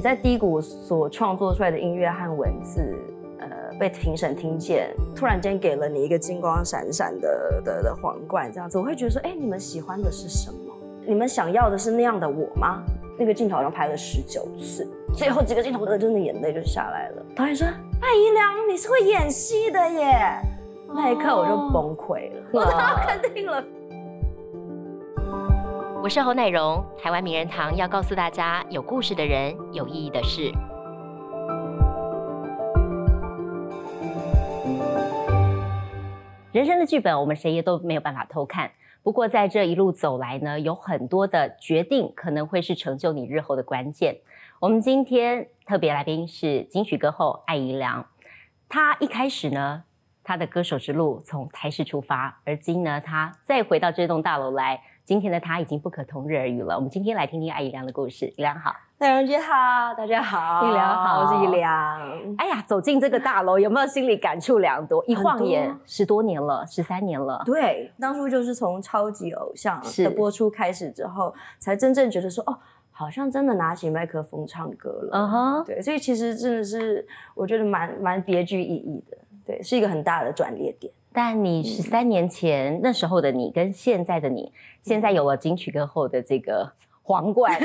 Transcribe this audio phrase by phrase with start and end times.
[0.00, 2.80] 你在低谷所创作出来的音乐和文字，
[3.38, 3.46] 呃，
[3.78, 10.74] 被评审听见，突然间给了你一个金光闪闪的的的皇冠，这样子，我会觉得说，哎，你们喜欢的是什么？
[11.06, 12.82] 你们想要的是那样的我吗？
[13.18, 17.22] 那个镜头好像拍了十九次，最后几个镜头，我真的眼泪就下来了。
[17.36, 17.66] 导演说
[18.00, 20.40] ：“艾姨良，你是会演戏的耶！”
[20.96, 23.62] 那一刻我就崩溃了， 我都要肯定了。
[26.02, 30.50] 我是侯乃荣，台湾名人堂要告诉大家：有故事的人，有意义的事。
[36.52, 38.70] 人生的剧本，我们谁也都没有办法偷看。
[39.02, 44.16] 不过在这一路走来呢，有很多的决定可能会是成就你日后的关键。
[44.58, 48.06] 我们今天特别来宾是金曲歌后艾怡良，
[48.70, 49.84] 她一开始呢，
[50.24, 54.82] 她的歌手之路从台视出发，而今呢，她再回到这栋大楼来。
[55.10, 56.76] 今天的他已经不可同日而语了。
[56.76, 58.26] 我们今天来听听艾怡良的故事。
[58.26, 62.36] 怡良好，戴荣姐好，大家好，怡良好，我是怡良。
[62.36, 65.04] 哎呀，走进这个大楼，有没有心里感触良多？
[65.08, 67.42] 一晃眼十多年了，十三年了。
[67.44, 72.56] 对，当初就是从超级偶像的播出开始之后，才真正觉得说，哦，
[72.92, 75.10] 好像真的拿起麦克风唱歌了。
[75.10, 79.18] 嗯哼，对，所以其实真的是我觉得蛮蛮别具意义的。
[79.44, 80.92] 对，是一个很大的转捩点。
[81.12, 87.58] 但你十三年前那时候的你，跟现在的你，现在有了金曲歌后的这个皇冠。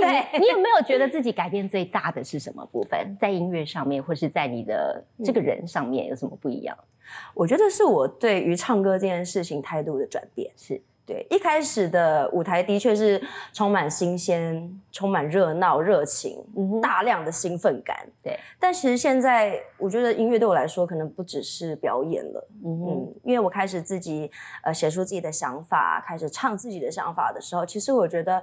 [0.00, 3.16] 哎，你有没有觉得自己改变最大的是什么部分？
[3.20, 6.76] 在音乐上面，或是在你的这个人上面有什么不一样？
[7.34, 10.80] 我觉得是我对于唱歌这件事情态度的转变是。
[11.08, 13.18] 对，一开始的舞台的确是
[13.54, 16.44] 充满新鲜、充满热闹、热情，
[16.82, 17.96] 大量的兴奋感。
[18.22, 22.48] 对，但其实现在我觉得音乐对我来说，可能不只是表演了。
[22.62, 24.30] 嗯，因为我开始自己
[24.62, 28.42] 呃写出自己的想法，开始唱自己的想法的时候，其实我觉得，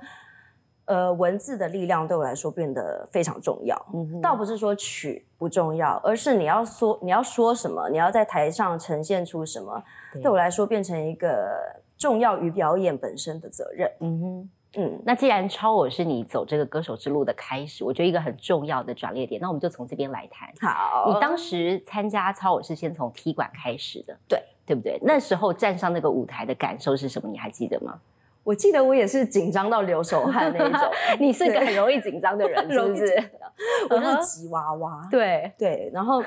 [0.86, 3.80] 呃，文字的力量对我来说变得非常重要。
[3.94, 9.84] 嗯，倒不是说曲不重要，而是你要说你要说什么，你要在台上呈现出什么，
[10.20, 11.84] 对我来说变成一个。
[11.98, 13.92] 重要于表演本身的责任。
[14.00, 20.50] 嗯哼，嗯，那既然超我是你走这个歌手之路的开始，我觉得一个很重要的转捩点，那我们就从这边来谈。
[20.62, 25.00] 好，你当时参加超我是先从踢馆开始的，对对不对？
[25.02, 27.30] 那时候站上那个舞台的感受是什么？
[27.30, 28.00] 你还记得吗？
[28.44, 30.92] 我记得我也是紧张到流手汗那种。
[31.20, 33.32] 你是个很容易紧张的人， 是不是？
[33.90, 35.08] 我是吉娃娃。
[35.10, 36.24] 对对，然后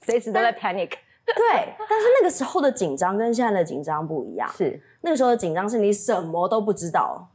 [0.00, 0.90] 随时都在 panic。
[1.24, 4.50] 对，但是那个时候的紧张跟现在的紧张不一样。
[4.50, 7.28] 是那个时候的紧张是你什么都不知道，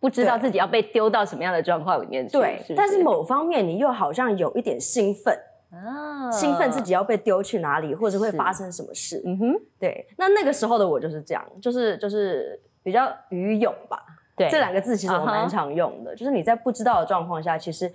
[0.00, 2.32] 不知道自己要被丢到什么样的状况里面去。
[2.32, 5.36] 对，但是某方面你又好像有一点兴奋
[5.70, 9.22] 啊，兴奋自己要被丢去哪里，或者会发生什么事。
[9.24, 10.06] 嗯哼，对。
[10.16, 13.98] 那那个时候的我就是这样，就是就是比较愚勇吧。
[14.36, 17.92] 对，这两个字其实我蛮常用的，就是你在不知道的状况下，其实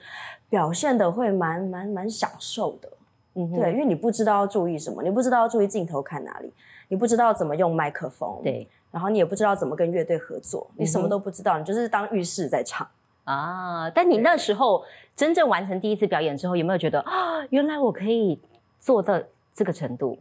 [0.50, 2.90] 表现的会蛮蛮蛮享受的。
[3.36, 6.52] 嗯对，因为你不知道要注意什么，你不知道要注意镜头看哪里，
[6.88, 12.88] 你不知道怎么用麦克风，对，然后你也不知道怎么跟乐队合作，你什么都不知道，你就是当浴室在唱
[13.24, 13.90] 啊。
[13.90, 14.84] 但你那时候
[15.16, 18.40] 真正完成第一次表演之后，有没有觉得啊，原来我可以
[18.80, 19.20] 做到
[19.54, 20.18] 这个程度？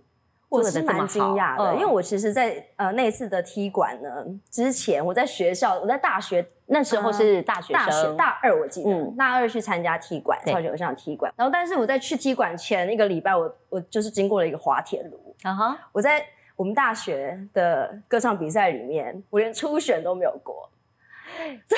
[0.50, 11.30] 我是蛮惊讶的，因为我其实，在呃那次的踢馆呢之前，我在学校，我在大学那时候是大学生，大二我记得，大二去参加踢馆，超级偶像踢馆。
[11.36, 15.78] 然后，但是我在去踢馆前一个礼拜，我我就是经过了一个滑铁卢啊哈！
[15.92, 16.24] 我在
[16.58, 20.68] 我们大学的歌唱比赛里面，我连初选都没有过。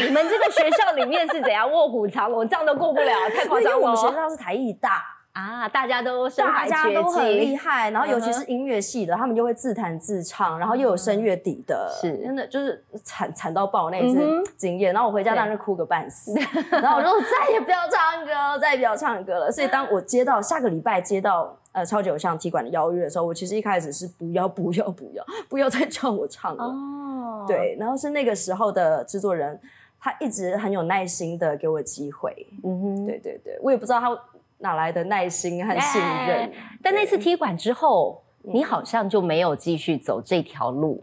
[0.00, 3.78] 你们这个学校里面是怎样 卧虎藏龙，这样都过不了，太夸张了。
[3.78, 5.04] 我们学校是台艺大。
[5.32, 14.18] 啊，大家都大家都很厉害，然后尤其是音乐系的，他们就会自弹自唱，然后又有声乐底的，是真的就是惨惨到爆那一次
[14.56, 14.92] 经验。
[14.92, 16.34] 然后我回家当然哭个半死，
[16.72, 19.52] 然后我说再也不要唱歌，再也不要唱歌了。
[19.52, 26.64] 所以当我接到下个礼拜接到呃超级偶像踢馆的邀约的时候，我其实一开始是不要不要不要不要再叫我唱了。
[26.64, 29.58] 哦，对，然后是那个时候的制作人，
[30.00, 32.46] 他一直很有耐心的给我机会。
[32.64, 34.18] 嗯哼，对对对，我也不知道他。
[34.62, 36.52] 哪来的耐心和信任？
[36.82, 41.02] 但那次踢馆之后，你好像就没有继续走这条路，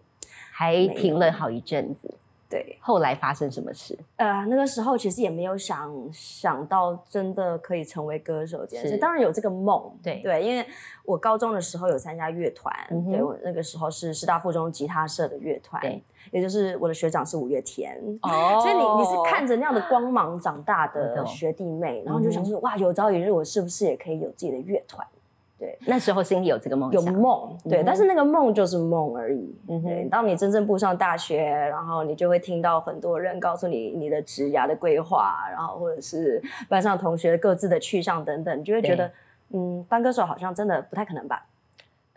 [0.52, 2.14] 还停了好一阵子。
[2.50, 3.98] 对，后来发生什么事？
[4.16, 8.98] 呃，那个时候其实也没有想想到真的可以成为歌手这件事。
[8.98, 10.66] 当然有这个梦，对对，因为
[11.04, 12.74] 我高中的时候有参加乐团，
[13.12, 16.02] 对我那个时候是师大附中吉他社的乐团，对，
[16.32, 25.06] 也就是我的学长是五月天，哦，所以你你是看着那样的光芒长大的学弟妹，然后就想说，哇，有朝一日我是不是也可以有自己的乐团？
[25.60, 29.56] 对，那时候心里有这个梦有，梦，对，嗯但是那个梦就是梦而已。
[29.68, 39.12] 嗯对，哼，当你真正步上大学，然后你就会听到很多人告诉你你的职涯的规划，然后或者是班上同学各自的去向等等，你就会觉得，
[39.50, 41.44] 嗯，当歌手好像真的不太可能吧？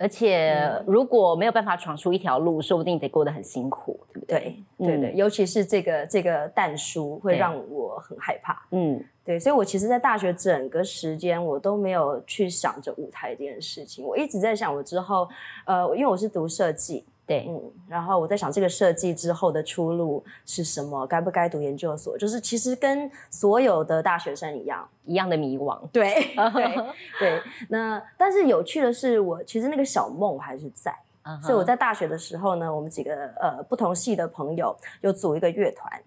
[0.01, 4.57] 而且嗯如果没有办法闯出一条路，说不定得过得很辛苦，对不对？
[4.79, 8.67] 对，对对，嗯尤其是这个这个蛋书会对让我很害怕。
[8.71, 14.03] 嗯，对，所以我其实，在大学整个时间，我都没有去想着舞台这件事情。
[14.03, 15.29] 我一直在想，我之后，
[15.67, 22.19] 呃，因为我是读设计，对，嗯，然后我在想这个设计之后的出路是什么，该不该读研究所？
[22.19, 27.41] 就是其实跟所有的大学生一样，一样的迷惘， 对对对。
[27.69, 30.93] 那但是有趣的是，我其实那个小梦还是在。
[31.41, 36.03] 所以我在大学的时候呢，我们几个呃不同系的朋友有组一个乐团，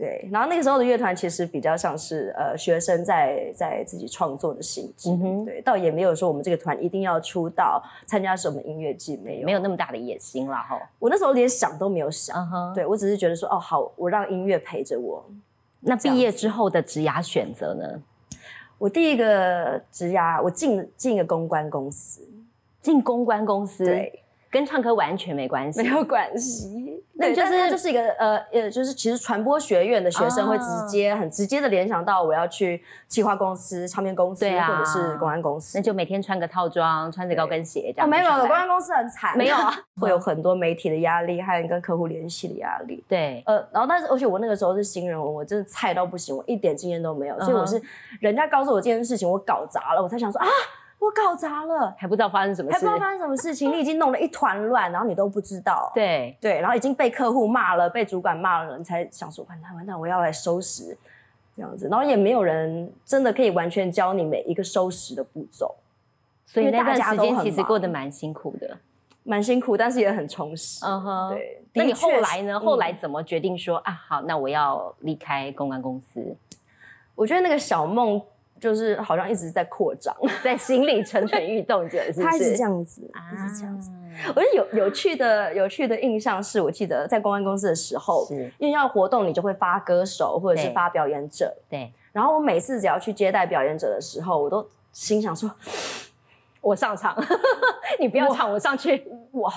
[0.00, 10.80] 对，然后那个时候的乐团其实比较像是呃学生在在自己创作的性质，嗯对，倒也没有说我们这个团一定要出道参加什么音乐季，没有，没有那么大的野心了哈。
[10.98, 12.34] 我那时候连想都没有想，
[12.74, 15.22] 对我只是觉得说哦好，我让音乐陪着我。
[15.80, 18.02] 那毕业之后的职涯选择呢？
[18.78, 22.26] 我第一个职涯，我进进一个公关公司，
[22.80, 27.04] 进公关公司，对，跟唱歌完全没关系，没有关系。
[27.18, 35.78] 对，那就是它就是一个呃呃，就是其实传播学院的学生会直接、很直接的联想到我要去企划公司、唱片公司，或者是公安公司。
[35.78, 38.08] 那就每天穿个套装，穿着高跟鞋这哦，样。
[38.08, 43.04] 没有，公公关公司很惨，没有啊， 会有很多媒体的压力，还有跟客户联系的压力。
[43.06, 47.80] 对，呃，然后但是而且我那个时候是新人，我真的菜到不行，我一点经验都没有，所以我是
[48.18, 50.46] 人家告诉我这件事情，我搞砸了，我才想说啊，
[51.00, 52.92] 我搞砸了，还不知道发生什么事还不知。
[52.92, 55.90] 道发生什么事情，你已经弄了一团乱，然后你都不知道。
[55.94, 60.96] 对，对，然后已经被客户骂了，被主管骂了，你才想说完蛋完蛋，我要来收拾
[61.56, 65.74] 这样子，然后也没有人真的可以完全教你每一个收拾的步骤，
[66.44, 68.76] 所以那段时大家都很间其实过得忙蛮辛苦的。
[69.22, 70.84] 蛮辛苦，但是也很充实。
[70.84, 71.30] 嗯哼，。
[71.30, 72.52] 对，那你后来呢？
[72.54, 73.92] 是后来嗯怎么决定说啊？
[74.08, 76.36] 好，那我要离开公关公司，
[77.14, 78.20] 我觉得那个小梦
[78.60, 80.14] 就是好像一直在扩张，
[80.44, 82.20] 在心里蠢蠢欲动着，是？
[82.20, 83.90] 它一直这样子，啊一直这样子。
[84.28, 95.50] 我觉得有有趣的有趣的印象是，我记得在公关公司的时候，是，因为要活动，你就会发歌手或者是发表演者，对，然后我每次只要去接待表演者的时候，我都心想说，
[96.60, 97.16] 我上场，
[97.98, 99.06] 你不要唱，我上去。
[99.32, 99.50] 哇，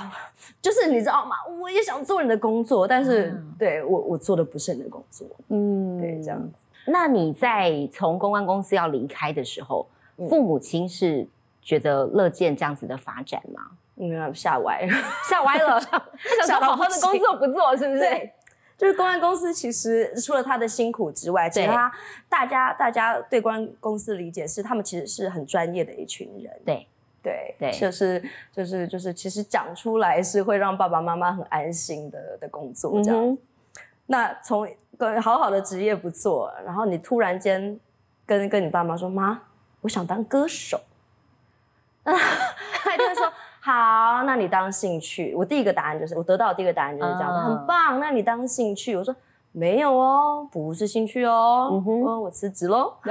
[0.61, 1.35] 就是你知道吗？
[1.59, 6.62] 我也想做你的工作，但是、嗯对我我做的不是你的工作，嗯对，这样子。
[6.85, 9.87] 那你在从公关公司要离开的时候，
[10.17, 11.27] 嗯父母亲是
[11.61, 13.61] 觉得乐见这样子的发展吗？
[13.95, 14.93] 嗯，吓歪了。
[15.29, 15.79] 吓歪了，
[16.45, 17.99] 想好好的工作不做，是不是？
[17.99, 18.33] 对，
[18.77, 21.91] 就是公关公司，其实除了他的辛苦之外，其实他
[22.27, 26.51] 大家大家对公关公司的理解是，他们其实是很专业的一群人。
[26.65, 26.87] 对
[27.21, 28.21] 对对就是
[28.51, 33.25] 就是就是，其实讲出来是会让爸爸妈妈很安心的的工作这样。
[33.25, 33.37] 嗯
[34.05, 34.67] 那从
[35.03, 37.79] 个好好的职业不做，然后你突然间
[38.25, 39.41] 跟跟你爸妈说：“妈，
[39.81, 40.79] 我想当歌手。
[42.03, 48.95] ”他一定会说：“好，那你当兴趣。”我第一个答案就是，我得到的第一个答案就是这样，很棒，那你当兴趣。
[48.95, 49.15] 我说
[49.51, 52.95] 没有哦，不是兴趣哦，嗯哼哦我辞职喽。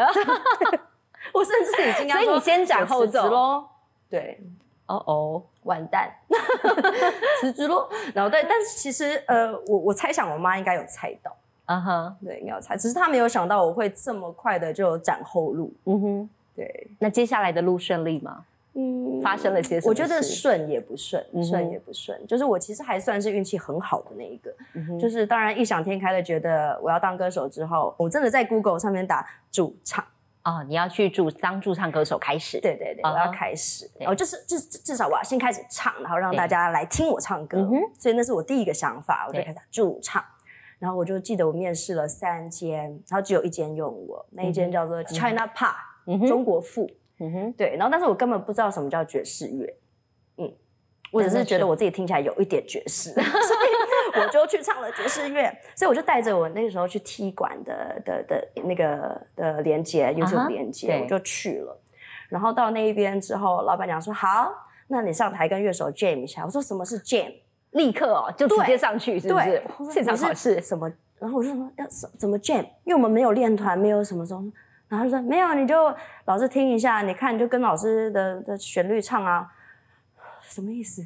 [1.33, 3.65] 我甚至已经跟他说所以你先斩后奏喽。
[4.11, 4.39] 对，
[4.87, 6.13] 哦哦，完蛋，
[7.41, 7.89] 辞职喽。
[8.13, 11.35] 然后对，但是其实呃，我我猜想我妈应该有猜到。
[11.67, 15.73] 嗯哼，对，应该有猜，只是他没有想到我会这么快的就斩后路。
[15.85, 16.31] 嗯哼。
[16.55, 18.45] 对，那接下来的路顺利吗？
[18.75, 20.35] 嗯发生了些什么我觉得事？
[20.35, 30.05] 顺也不顺，顺也不顺，就是我其实还算是运气很好的那一个，嗯就是当然异想天开的觉得我要当歌手之后，我真的在 Google 上面打驻唱，
[30.45, 32.61] 哦，你要去驻当驻唱歌手开始。
[32.61, 39.45] 对对对，啊我要开始，哦就是至至少我要先开始唱，然后让大家来听我唱歌嗯，所以那是我第一个想法，我就对。
[39.45, 40.23] 开始打驻唱。
[40.83, 45.77] 然后我就记得我面试了三间，然后只有一间用我，那一间叫做 China Pop，、
[46.09, 46.91] 嗯，中国富。
[47.21, 49.77] 嗯哼，对，然后但是我根本不知道什么叫爵士乐，
[50.39, 50.53] 嗯，
[51.13, 61.03] 我只是觉得我自己听起来有一点爵士， 所以我就去唱了爵士乐，所以我就带着我那个时候去踢馆的的的那个的连接，YouTube 连接，对。
[61.03, 61.81] 我就去了，
[62.29, 64.53] 然后到那一边之后，老板娘说好，
[64.89, 67.33] 那你上台跟乐手 jam 一下，我说什么是 jam？
[67.73, 70.61] 立刻哦，就直接上去，是不是现场考试。
[70.61, 70.91] 什么？
[71.19, 72.63] 然后我就说要怎怎么 jam？
[72.85, 74.43] 因为我们没有练团，没有什么时候。
[74.89, 75.95] 然后他就说没有，你就
[76.27, 79.49] 老师听一下，你看你就跟老师的的旋律唱啊，
[80.43, 81.03] 什么意思？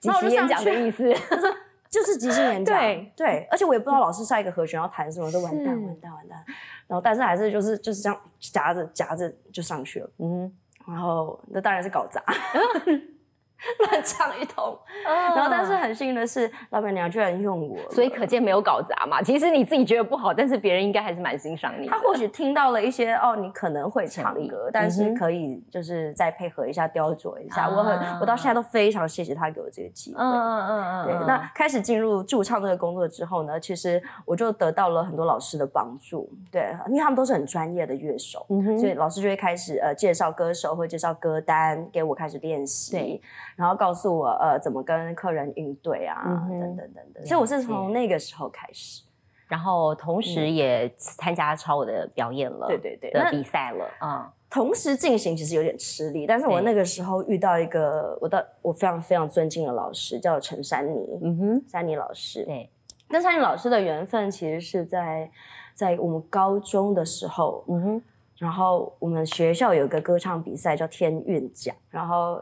[0.00, 1.04] 即 然后我就上席演讲的意思。
[1.92, 2.74] 就是即兴演讲。
[2.74, 6.42] 对对，而且我也不知道老师下一个和弦要弹什么，我说完蛋完蛋完蛋。
[6.86, 10.10] 然后但是还是就是就是这样夹着夹着就上去了。
[10.18, 10.50] 嗯，
[10.88, 12.22] 然后那当然是搞砸。
[13.78, 19.22] 乱唱一通，然后但是很幸运的是，老板娘居然用我，所以可见没有搞砸嘛。
[19.22, 21.86] 其实你自己觉得不好，但是别人应该还是蛮欣赏你。
[21.86, 27.68] 他或许听到了一些哦，你可能会唱歌，但是可以就是再配合一下雕琢一下。
[27.68, 30.20] 我很我到现在都非常谢谢他给我这个机会。
[30.20, 31.06] 嗯嗯嗯嗯。
[31.06, 36.28] 对，那开始进入驻唱这个工作之后呢，其实我就得到了很多老师的帮助。
[36.50, 38.44] 对，因为他们都是很专业的乐手，
[38.78, 42.96] 所以老师就会开始呃介绍歌手，会介绍歌单给我开始练习。
[42.96, 43.22] 对。
[43.56, 47.26] 然后告诉我，呃，怎么跟客人应对啊，等等等等。
[47.26, 49.02] 所以我是从那个时候开始，
[49.48, 54.32] 然后同时也参加超我的表演了，对对对，的比赛了啊。
[54.48, 62.44] 同时进行其实有点吃力，但是我那个时候遇到一个我的我非常非常尊敬的老师，叫陈珊妮，嗯哼，珊妮老师。
[62.44, 62.70] 对，
[63.08, 65.30] 跟珊妮老师的缘分其实是在
[65.74, 68.02] 在我们高中的时候，嗯哼，
[68.36, 72.40] 然后我们学校有个歌唱比赛叫天韵奖，然后。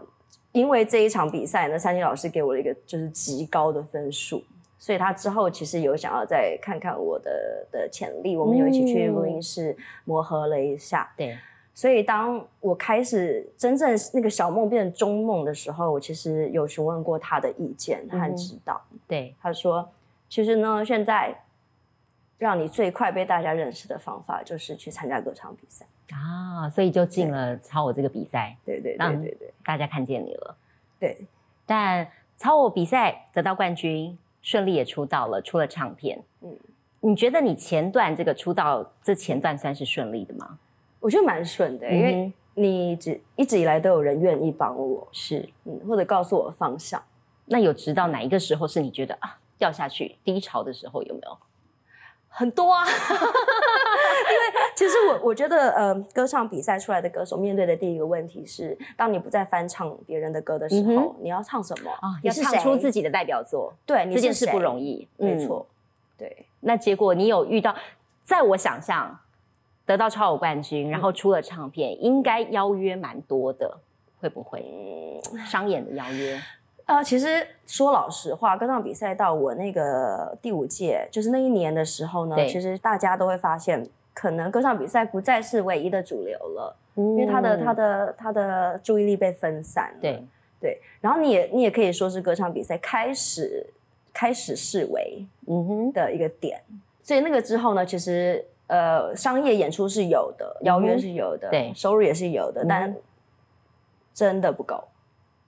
[0.53, 4.43] 因为这一场比赛呢，三金老师给我了一个就是极高的分数，
[4.79, 11.13] 所以他之后其实有想要再看看我的的潜力，我们有一起去录音室磨合了一下。
[11.17, 11.39] 对，
[11.73, 18.81] 所以当我开始真正那个小梦变成中梦的时候，我其实有询问过他的意见和指导。
[19.07, 19.89] 对，他说，
[20.29, 21.37] 其实呢，现在
[22.41, 25.85] 让你最快被大家认识的方法就是去参加歌唱比赛。
[26.13, 30.57] 啊，所以就进了超我这个比赛，对对对对对，大家看见你了，
[30.99, 31.17] 对。
[31.67, 36.19] 但超我比赛得到冠军，顺利也出道了，出了唱片。
[36.41, 36.57] 嗯，
[37.01, 40.59] 你觉得你前段这个出道这前段算是顺利的吗？
[40.99, 47.01] 我觉得蛮顺的，因为你只一直以来都有人愿意帮我，是，嗯，或者告诉我方向。
[47.45, 51.39] 那有直到哪一个时候是你觉得啊掉下去低潮的时候有没有？
[52.33, 52.95] 很多啊，因为
[54.77, 61.91] 其实我我觉得，呃，歌唱比赛出来的歌手面对的第一个问题是，当你不再翻唱别人的歌的时候，你要唱什么？
[62.01, 62.17] 啊？
[62.23, 65.67] 要唱出自己的代表作，对，这件事不容易，没错。
[66.17, 67.75] 对，那结果你有遇到，
[68.23, 69.19] 在我想象
[69.85, 73.79] 得到超偶冠军，然后出了唱片，应该邀约蛮多的，
[74.21, 75.21] 会不会？
[75.47, 76.41] 商演的邀约？
[76.91, 89.99] 呃，其实说老实话，歌唱比赛到我那个第五届，就是那一年的时候呢，其实大家都会发现，可能歌唱比赛不再是唯一的主流了，因为他的他的他的注意力被分散了。
[90.01, 90.25] 对
[90.61, 93.73] 对，然后你也你也可以说是歌唱比赛开始
[94.13, 96.61] 开始视为嗯哼的一个点，
[97.05, 102.93] 所以那个之后呢，其实呃商业演出是有的，邀约是有的，对，收入也是有的，但
[104.13, 104.83] 真的不够。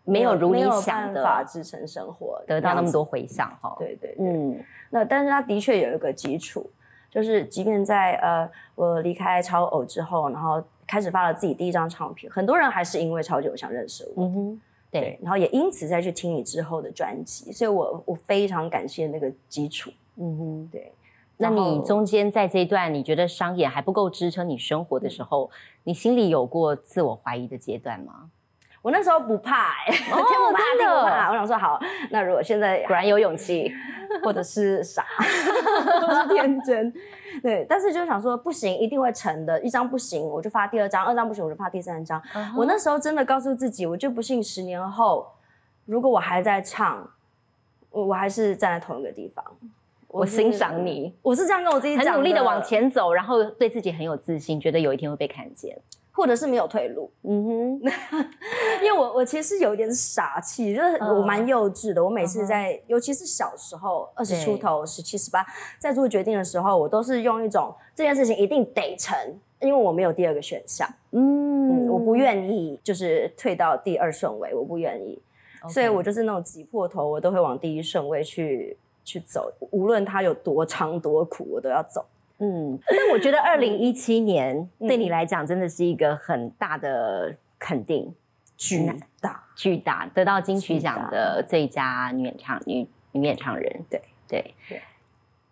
[0.05, 3.75] 没有如你想的法支撑生活，得到那么多回响哈。
[3.79, 4.59] 对对，嗯，
[4.91, 6.69] 那但是他的确有一个基础，
[7.11, 20.93] 就是即便在呃我离开超偶之后，然后开始发了自己第一张唱片，很多人还是因为超级偶像认识我，嗯哼，对，然后也因此再去听你之后的专辑，所以我我非常感谢那个基础，嗯哼，对。
[21.39, 25.51] 那你中间在这一段你觉得商业还不够支撑你生活的时候，
[25.83, 28.31] 你心里有过自我怀疑的阶段吗？
[28.83, 31.31] 我那时候不怕，哎， 天不怕地不怕。
[31.31, 33.73] 我想说好，那如果现在果然有勇气，
[34.25, 36.93] 或者是傻， 或是天真，
[37.41, 37.65] 对。
[37.69, 39.61] 但是就想说不行，一定会成的。
[39.63, 42.21] 一张不行，我就发第二张；二张不行，我就发第三张。
[42.57, 45.33] 我那时候真的告诉自己，我就不信十年后，
[45.87, 47.09] 如果我还在唱，
[47.91, 49.45] 我我还是站在同一个地方。
[50.09, 55.79] 我欣赏你，我是这样跟我自己很努力的往前走，然后对自己很有自信，觉得有一天会被看见。
[56.13, 57.81] 或者是没有退路，嗯哼，
[58.83, 62.05] 因为我我其实有点傻气，就是我蛮幼稚的。
[62.05, 65.45] 我每次在，尤其是小时候，二十出头、十七、十八，
[65.79, 69.19] 在做决定的时候，我都是用一种这件事情一定得成，
[69.61, 70.89] 因为我没有第二个选项。
[71.11, 72.13] 嗯，我不。
[72.13, 75.21] 愿意就是退到第二顺位，我不愿意，
[75.69, 82.05] 所以我就是那种挤破头，我都会往第一顺位去去走，无论它有多长多苦，我都要走。
[82.45, 88.13] 嗯，但我觉得 二零一七年对你来讲真的是一个很大的肯定，
[88.57, 88.85] 巨
[89.21, 93.81] 大巨大，得到金曲奖的最佳女演唱女女演唱人。
[93.89, 94.83] 对对对，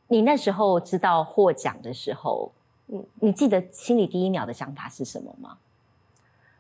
[0.08, 2.50] 你那时候知道获奖的时候，
[2.88, 5.58] 嗯，你记得心里第一秒的想法是什么吗？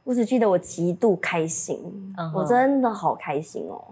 [0.04, 3.84] 我只记得我极度开心，我真的好开心哦。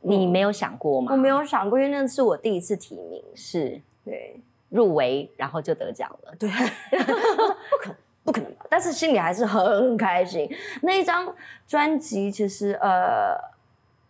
[0.00, 1.12] 你没有想过吗？
[1.12, 4.40] 我没有想过，因为那是我第一次提名，是对。
[4.72, 6.34] 入围，然后就得奖了。
[6.38, 6.48] 对，
[7.70, 8.64] 不可能不可能吧？
[8.70, 10.50] 但是心里还是很开心。
[10.80, 11.34] 那一张
[11.68, 13.36] 专辑其实呃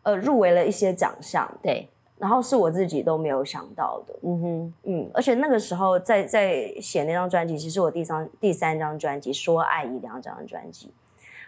[0.05, 1.89] 呃入围了一些奖项，对，
[2.19, 4.15] 然后是我自己都没有想到的。
[4.23, 10.93] 嗯哼，嗯，而且那个时候在在写那张专辑，其实我第三第三张专辑《说爱》一两张专辑，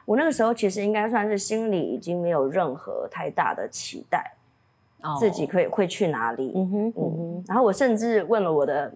[0.05, 4.35] 我那个时候其实应该算是心里已经没有任何太大的期待，
[5.19, 6.53] 自己可以会去哪里。
[6.55, 7.45] 嗯哼，嗯哼。
[7.47, 8.93] 然后我甚至问了我的，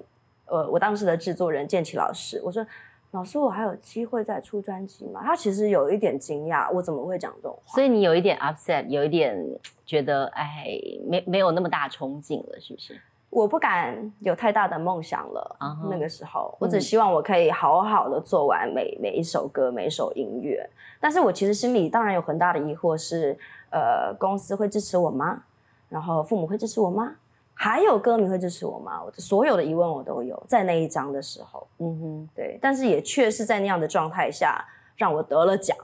[0.47, 2.67] 呃，我当时的制作人建奇老师，我说
[3.13, 7.75] ：“老师，我还有机会再出专辑吗？”他其实有一点惊讶，我怎么会讲这种话？
[7.75, 9.37] 所以你有一点 upset，有一点
[9.85, 10.67] 觉得，哎，
[11.07, 13.01] 没没有那么大憧憬了，是不是？
[13.31, 15.57] 我不敢有太大的梦想了。
[15.91, 20.67] 那个时候，我只希望我可以好好的做完每每一首歌、每一首音乐。
[20.99, 23.39] 但是我其实心里当然有很大的疑惑，是
[23.69, 25.43] 呃，公司会支持我吗？
[25.89, 27.15] 然后父母会支持我吗？
[27.55, 29.03] 还有歌迷会支持我吗？
[29.05, 32.57] 我所有的疑问我都有，在那一章的时候，嗯哼，对。
[32.63, 34.65] 但是也确实在那样的状态下，
[34.97, 35.77] 让我得了奖。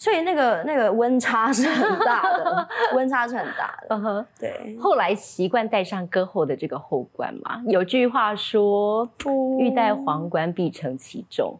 [0.00, 3.88] 所以那个那个温差是很大的，温差是很大的。
[3.96, 4.78] 嗯哼，对。
[4.80, 9.06] 后来习惯戴上歌后的这个后冠嘛，有句话说
[9.58, 11.58] “欲戴皇冠，必承其重”，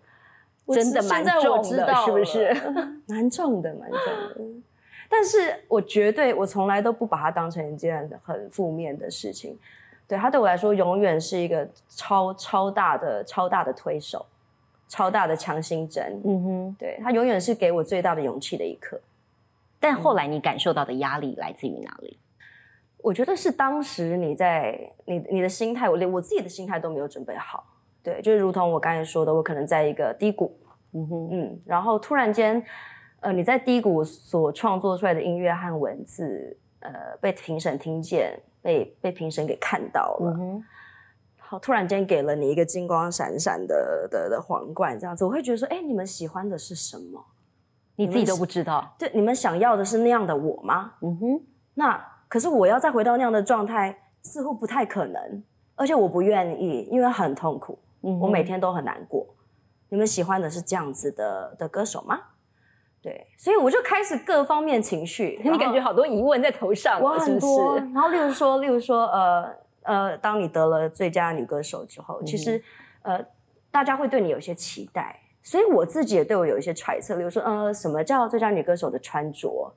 [0.72, 2.56] 真的蛮重的，是不是？
[3.08, 4.00] 蛮重的，蛮重
[4.34, 4.44] 的。
[5.08, 9.58] 但是我绝对，我从来都不把它当成一件很负面的事情。
[10.06, 14.24] 对它对我来说，永远是一个超超大的、超大的推手。
[14.90, 18.98] 超大的强心针，嗯哼，对他永远是给我最大的勇气的一刻。
[19.78, 22.18] 但后来你感受到的压力来自于哪里？
[23.02, 27.66] 我觉得是当时你在你你的心态，我连我自己的心态都没有准备好。
[28.02, 30.58] 对，就是如同我刚才说的，我可能在一个低谷，
[30.94, 32.64] 嗯哼，嗯，然后突然间，
[33.20, 40.36] 呃，你在低谷所创作出来的音乐和文字，呃，被评审听见，被被评审给看到了。
[41.38, 47.24] 好，突然间给了你一个金光闪闪的的的皇冠，这样子，我会觉得说，哎，你们喜欢的是什么？
[47.96, 48.94] 你自己都不知道。
[48.98, 50.94] 对，你们想要的是那样的我吗？
[51.00, 51.40] 嗯哼。
[51.74, 55.42] 那可是我要再回到那样的状态，似乎不太可能，
[55.74, 59.26] 而且我不愿意，因为很痛苦，我每天都很难过。
[59.88, 62.20] 你们喜欢的是这样子的的歌手吗？
[63.08, 67.76] 对，所以我就开始各方面情绪，你感觉好多疑问在头上，我很多。
[67.76, 69.54] 然后，例如说，例如说，呃。
[69.82, 72.62] 呃，当你得了最佳女歌手之后，其实，
[73.00, 73.24] 呃，
[73.70, 79.72] 大家会对你有一些期待，所以我自己也对我有一些揣测，例如说，呃，什么叫最佳女歌手的穿着？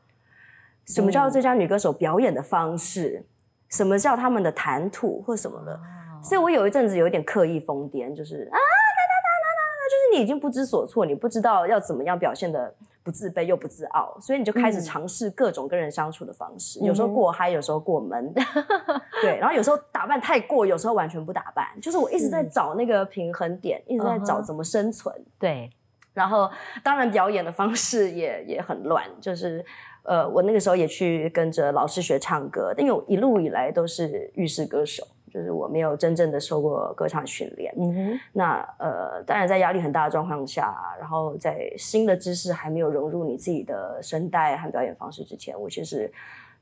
[0.85, 3.23] 什么叫最佳女歌手表演的方式？
[3.69, 5.79] 什么叫他们的谈吐或什么的？
[6.21, 12.75] 所以我有一阵子有点刻意疯癫，就是啊，就是你已经不知所措，你不知道要怎么样表现的。
[13.03, 16.79] 不自卑又不自傲，所以你就开始尝试各种跟人相处的方式。
[16.81, 18.33] 有时候过嗨，有时候过闷，
[19.21, 19.37] 对。
[19.37, 21.67] 然后有时候打扮太过，有时候完全不打扮。
[21.81, 25.15] 就是我一直在找那个平衡点，一直在找怎么生存。
[25.39, 25.69] 对。
[26.13, 26.49] 然后
[26.83, 29.65] 当然表演的方式也也很乱，就是
[30.03, 35.07] 呃，我那个时候也去跟着老师学唱歌，因为我一路以来都是浴室歌手。
[35.31, 46.11] 就是我没有真正的受过歌唱训练，嗯哼，那呃，当然在压力很大的状况下，然后在新的知识还没有融入你自己的声带和表演方式之前，我其实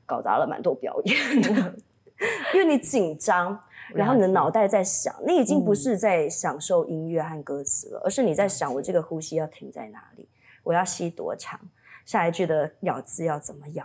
[0.06, 1.74] 搞砸了蛮多表演的，
[2.54, 3.58] 因为你紧张，
[3.92, 10.28] 然后你的脑袋在想，你已经不是在享受音乐和歌词了，而是你在想我这个呼吸要停在哪里，
[10.62, 11.58] 我要吸多长，
[12.04, 13.84] 下一句的咬字要怎么咬。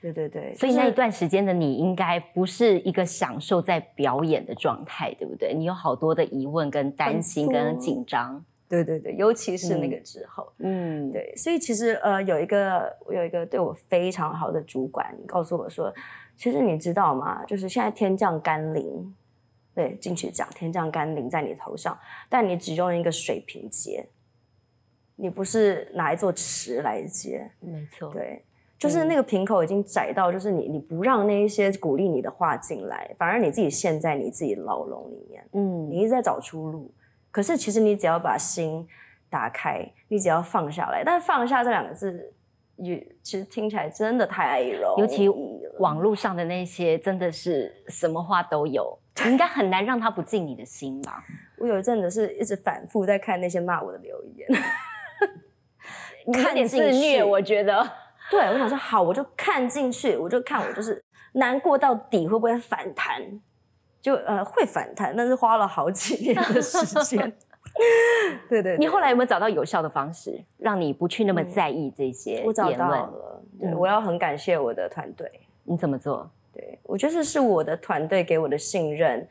[0.00, 5.52] 对对对，所以那一段时间的你应该不是一个享受在表演的状态，对不对？
[5.52, 8.44] 你有好多的疑问、跟担心、跟紧张。
[8.68, 11.34] 对对对，尤其是那个之后，嗯，对。
[11.36, 15.92] 所以其实呃，有一个我有一个对我非常好的主管告诉我说，
[16.36, 17.42] 其实你知道吗？
[17.46, 19.14] 就是现在天降甘霖，
[19.74, 24.06] 对，进去讲天降甘霖在你头上，但你只用一个水平接，
[25.16, 28.44] 你不是拿一座池来接，没错，对。
[28.78, 35.44] 就是那个瓶口已经窄到，就是你你不让那一些鼓励你的话进来，反而你自己陷在你自己牢笼里面。
[35.52, 36.88] 嗯，你一直在找出路，
[37.32, 38.86] 可是其实你只要把心
[39.28, 41.02] 打开，你只要放下来。
[41.04, 42.32] 但是放下这两个字，
[42.76, 45.00] 也其实听起来真的太容易。
[45.00, 45.28] 尤其
[45.80, 51.24] 网络上的那些，真的是什么话都有，应该很难让他不进你的心吧？
[51.58, 54.48] 我有一阵子是一直反复在看那些骂我的留言，
[56.32, 57.84] 看点自虐，我觉得。
[58.30, 63.22] 对，我想说好，我就看进去，我就看我就是难过到底会不会反弹，
[64.02, 67.32] 就呃会反弹，但是花了好几年的时间。
[68.48, 75.30] 对对，你后来有没有找到有效的方式，让你不去那么在意这些我找到了，对，我要很感谢我的团队。
[75.64, 76.30] 你怎么做？
[76.52, 79.26] 对我觉得是我的团队给我的信任，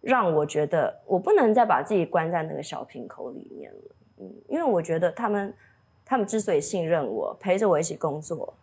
[0.00, 3.96] 让我觉得我不能再把自己关在那个小瓶口里面了。
[4.20, 5.54] 嗯，因为我觉得他们。
[6.04, 8.54] 他们之所以信任我，陪着我一起工作，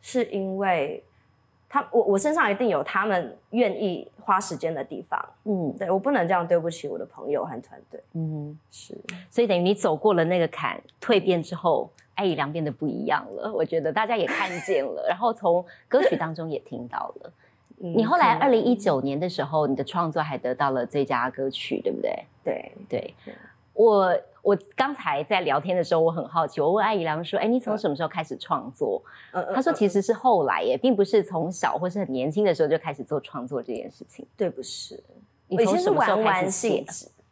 [0.00, 1.02] 是因为
[1.68, 5.22] 他我我身上一定有他们愿意花时间的地方。
[5.44, 8.02] 嗯，对我不能这样对不起我的朋友和团队。
[8.14, 8.96] 嗯，是。
[9.30, 13.52] 所以等于你走过了那个坎，蜕变之后，艾怡良变得不一样了。
[13.52, 17.32] 我觉得大家也看见了，然后从歌曲当中也听到了。
[17.80, 22.24] 你后来二零一九年的时候，你的创作还得到了最佳歌曲，对不对？
[22.42, 23.14] 对对。
[23.72, 24.12] 我
[24.48, 29.02] 我刚才在聊天的时候，我很好奇，我问艾姨良说：“哎，你从什么时候开始创作？”
[29.54, 35.04] 他说：“其实是后来耶，并不是从小或是很年轻的时候就开始做创作这件事情。”对，不是。
[35.48, 36.82] 你从什么时候开始写？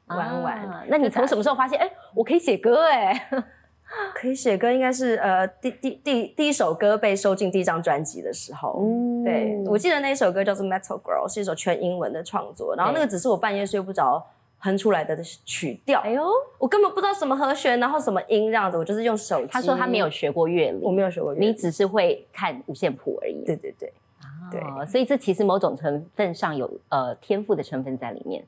[0.09, 0.87] 玩玩。
[0.91, 1.79] 那你从什么时候发现？
[1.79, 3.29] 哎，我可以写歌哎。
[4.15, 8.81] 可以写歌，应该是呃第第第第一首歌被收进第一张专辑的时候。
[8.83, 12.75] 嗯，对我记得那一首歌叫做《Metal Girl》，是一首全英文的创作。
[12.77, 14.27] 然后那个只是我半夜睡不着
[14.59, 16.01] 哼出来的曲调。
[16.01, 16.25] 哎呦，
[16.59, 18.77] 我根本不知道什么和弦，然后什么音这样子。
[18.77, 19.49] 我就是用手机。
[19.53, 23.45] 他说他没有学过乐理，我没有学过乐理，你只是会看五线谱而已。
[23.45, 23.88] 对对对，
[24.21, 28.45] 啊对，所以这其实某种成分上有呃天赋的成分在里面。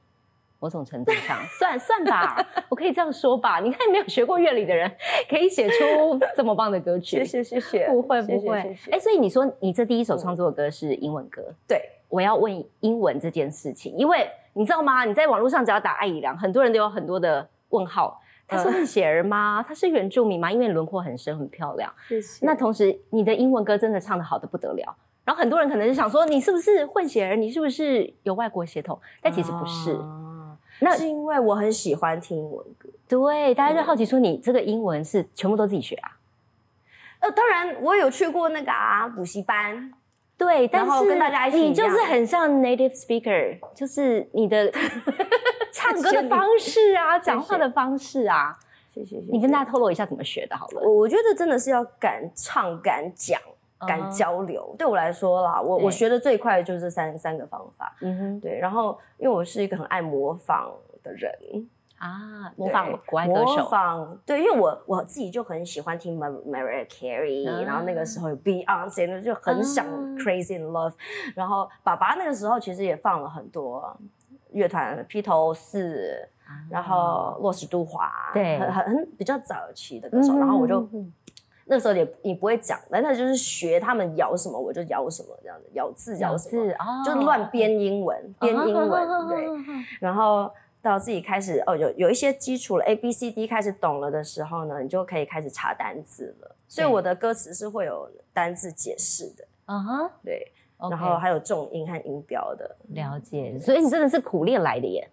[0.61, 3.61] 某种程度上， 算算吧， 我可以这样说吧。
[3.61, 4.90] 你看，没有学过乐理的人，
[5.31, 7.18] 可以写出这么棒的歌曲。
[7.18, 8.77] 谢谢谢谢，不会不会。
[8.90, 11.40] 哎，所以你说你这第一首创作的歌是英文歌？
[11.68, 15.05] 对，我要问英文这件事情，因为你知道吗？
[15.05, 18.21] 你在网络上只要打艾怡良，很多人都有很多的问号。
[18.49, 19.62] 他是混血儿吗？
[19.62, 20.51] 他是原住民吗？
[20.51, 21.92] 因为轮廓很深，很漂亮。
[22.09, 22.44] 谢谢。
[22.44, 24.97] 那同时，你的英文歌真的唱的好的不得了。
[25.25, 27.37] 然后很多人可能就想说，你是不是混血儿？
[27.37, 29.01] 你是不是有外国血统？
[29.23, 29.97] 但其实不是。
[30.81, 36.16] 那是因为我很喜欢听英文歌，对，大家就好奇说你这个英文是全部都自己学啊？
[37.21, 39.92] 呃，当然我有去过那个啊补习班，
[40.38, 44.72] 对，但是跟大家一起，你就是很像 native speaker，就是你的
[45.72, 48.57] 唱歌的方式啊，讲话的方式啊，
[48.94, 50.81] 谢谢，你跟大家透露一下怎么学的，好了。
[50.88, 53.40] 我觉得真的是要敢唱、敢讲、
[53.87, 54.74] 敢交流。
[54.79, 57.92] 对我来说啦，我我学的最快的就是这三三个方法。
[58.01, 58.57] 嗯哼，对。
[58.59, 60.72] 然后，因为我是一个很爱模仿
[61.03, 61.33] 的人
[61.99, 63.45] 啊，模仿国外歌手。
[63.45, 70.95] 模仿，对，因为我我自己就很喜欢听 Mariah Carey，然后那个时候有 Beyonce，就很想 Crazy in Love。
[71.35, 73.97] 然后爸爸那个时候其实也放了很多
[74.53, 76.29] 乐团，披头士，
[76.71, 80.39] 然后洛斯杜华，对，很很比较早期的歌手。
[80.39, 80.89] 然后我就。
[81.71, 89.47] 那时候也你不会讲，但那就是学他们咬什么我就咬什么这样子，咬字咬什么，就乱编英文，编英文对。
[90.01, 90.51] 然后
[90.88, 96.57] 到自己开始哦，有有一些基础了，A B C D 开始懂了的时候呢，你就可以开始查单字了。
[96.66, 100.53] 所以我的歌词是会有单字解释的，嗯哼，对。
[100.81, 105.11] 然后还有重音和音标的了解，所以你真的是苦练来的耶。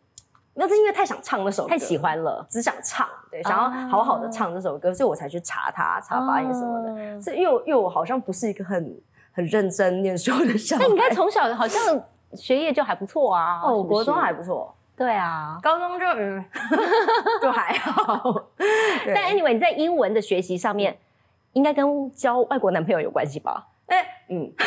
[0.53, 7.19] 那是因为太想唱那首，太喜欢了，只想唱，对，想要好好的唱这首歌，所以我才去查它，查发音什么的。
[7.19, 8.95] 是因为因为我好像不是一个很
[9.31, 10.85] 很认真念书的小孩。
[10.85, 11.99] 那你看从小好像
[12.35, 16.45] 学业就还不错啊，哦，国中还不错，对啊，高中就嗯
[17.41, 18.49] 就还好。
[19.13, 20.97] 但 anyway，你在英文的学习上面，
[21.53, 23.67] 应该跟交外国男朋友有关系吧？
[23.87, 24.51] 哎，嗯。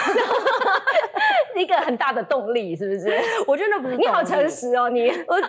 [1.56, 3.18] 一个很大的动力是不是？
[3.44, 3.96] 我觉得不是。
[3.96, 5.40] 你好诚实哦，你我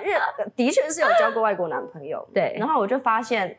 [0.56, 2.26] 的确是有交过外国男朋友。
[2.34, 3.56] 对，然后我就发现，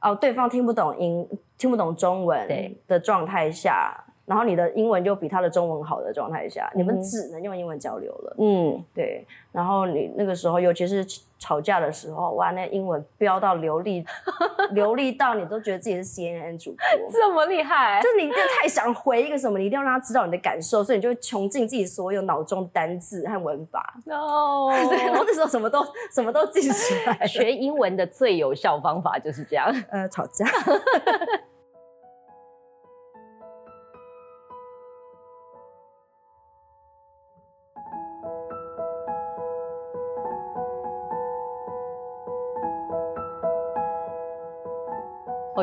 [0.00, 4.02] 哦，对方听不懂英，听不懂中文的状态下。
[4.26, 8.36] 然后你的英文就比他的中文好的状态下，你们只能用英文交流了。
[8.38, 9.24] 嗯，对。
[9.52, 11.06] 然后你那个时候，尤其是
[11.38, 14.04] 吵架的时候，哇，那英文飙到流利，
[14.72, 16.78] 流利到你都觉得自己是 CNN 主播，
[17.10, 18.00] 这么厉害？
[18.02, 23.94] 就是你一定太想回一个什么，你一定要让他知道你的感受，所以你就会穷尽自己所有脑中单字和文法。
[24.06, 25.06] 哦， 对。
[25.06, 27.26] 然后那时候什么都什么都记起来。
[27.26, 30.44] 学英文的最有效方法就是这样，呃，吵架。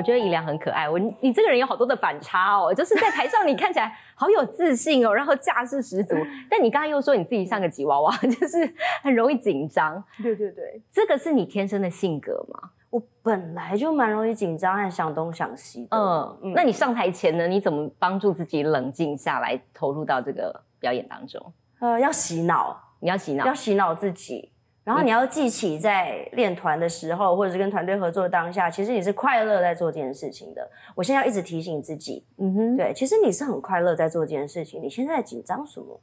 [0.03, 6.15] 觉得怡良很可爱，我你这个人有好多的反差哦，就是在台上你看起来好有自信哦，然后架势十足，
[6.49, 10.03] 但你刚刚又说你自己像个吉娃娃， 就是很容易紧张。
[10.21, 12.69] 对对对，这个是你天生的性格吗？
[12.89, 15.97] 我本来就蛮容易紧张和想东想西的。
[15.97, 17.47] 嗯，那你上台前呢？
[17.47, 21.53] 你怎么帮助自己冷静下来，投入到这个表演当中？
[21.79, 24.52] 呃，要洗脑，你要洗脑，要洗脑自己。
[24.83, 30.69] 然后你要记起，在练团的时候，或者是跟团队合作当下，其实你是快乐在做这件事情的。
[30.93, 34.81] 我现在要一直提醒自己，嗯哼，对，其实你是很快乐在做这件事情。
[34.81, 35.99] 你现在紧张什么？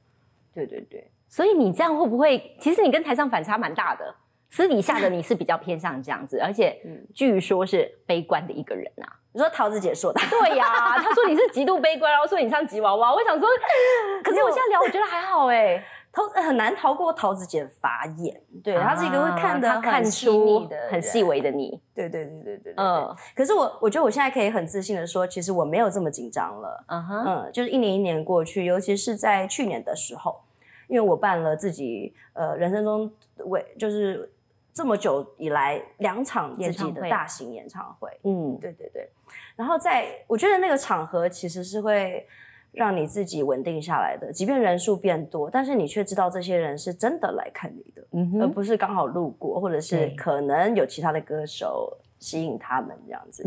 [0.54, 2.56] 对对对，所以你这样会不会？
[2.58, 4.14] 其实你跟台上反差蛮大的，
[4.48, 6.80] 私底下的你是比较偏向这样子，而且
[7.14, 9.12] 据说是悲观的一个人啊。
[9.32, 13.14] 你说桃子姐说的，对呀，她说你是极度悲观，然后说你像吉娃娃。
[13.14, 13.48] 我想说，
[14.24, 15.84] 可是我现在聊，我觉得还好哎。
[16.12, 22.74] 桃很难逃过桃子姐的法眼，对，她是一个会看的看出很细微的你，对对对对对对。
[22.76, 26.84] 嗯，可是我我觉得我现在可以很自信的说，其实我没有这么紧张了。
[26.88, 30.40] 嗯哼，嗯，就是一年一年过去，尤其是在去年的时候，
[30.88, 33.12] 因为我办了自己呃人生中
[33.44, 34.28] 为就是
[34.74, 38.10] 这么久以来两场自己的大型演唱会。
[38.24, 39.08] 嗯，对对对。
[39.54, 42.26] 然后在我觉得那个场合其实是会。
[42.72, 53.44] 让你自己稳定下来的，即便人数变多，但是你却知道这些人是真的来看你的，而不是刚好路过，或者是可能有其他的歌手吸引他们这样子。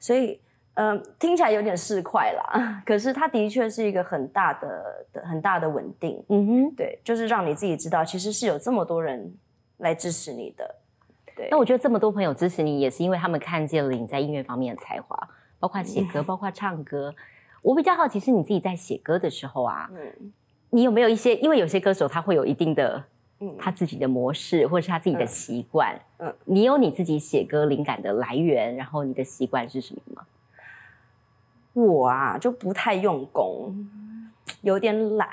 [0.00, 0.40] 所以，
[0.74, 6.20] 嗯，听起来有点市侩啦， 可是它的确是一个很大的、很大的稳定。
[6.28, 9.32] 嗯哼，对，就是让你自己知道，其实是有这么多人
[9.76, 10.74] 来支持你的。
[11.36, 15.16] 对，那我觉得这么多朋友支持你，也是因为他们看见了你在音乐方面的才华，
[15.60, 17.14] 包括写歌， 包括唱歌。
[17.64, 20.32] 我比较好奇是你自己在写歌的时候啊，嗯，
[20.68, 21.34] 你有没有一些？
[21.36, 23.02] 因为有些歌手他会有一定的，
[23.40, 30.26] 嗯，他自己的模式或者是他自己的习惯，嗯，你有你自己写歌灵感的来源，然后你的习惯是什么吗？
[31.72, 33.74] 我啊就不太用功，
[34.60, 35.26] 有点懒，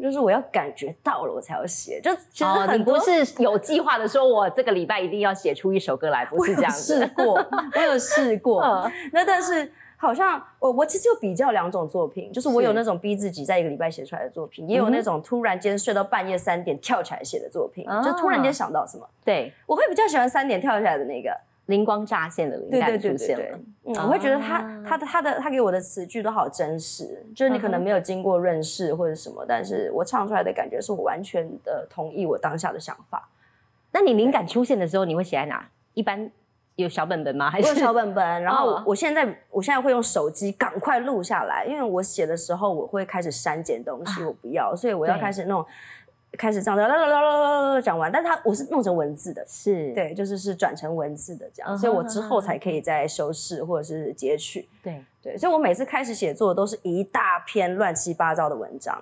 [0.00, 2.00] 就是我要感觉到了我才要写。
[2.00, 7.00] 就其实你不是有计划的说，我这个礼拜一定要写出一首歌来，不是这样子。
[7.00, 9.72] 试过，我有试过， 那但是。
[9.98, 19.08] 好像我我其实有比较两种作品，就是我有那种逼自己在一个礼拜写出来的作品，也有那种突然间睡到半夜三点跳起来写的作品，就突然间想到什么。
[19.24, 21.34] 对，我会比较喜欢三点跳起来的那个
[21.66, 23.58] 灵光乍现的灵感出现了。
[23.84, 33.30] 嗯，我会觉得他他的他的他给我的词句都好真实，就是你可能没有经过认识或者什么，但是我唱出来的感觉是我完全的同意我当下的想法。
[33.92, 35.70] 那你灵感出现的时候，你会写在哪？
[35.94, 36.30] 一般。
[36.76, 37.50] 有小本本吗？
[37.50, 38.42] 还是有小本本？
[38.42, 45.64] 然后我现在我现在会用手机赶快录下来，因为我写的时候我会开始删减东西，我不要，所以我要开始弄，
[46.32, 48.12] 开始这样啦啦啦啦啦啦讲完。
[48.12, 54.68] 但是它我是弄成文字的，是对，就是是转成文字的这样，所以我之后才可以再修饰或者是截取。
[54.82, 59.00] 对对，所以我每次开始写作都是一大篇乱七八糟的文章，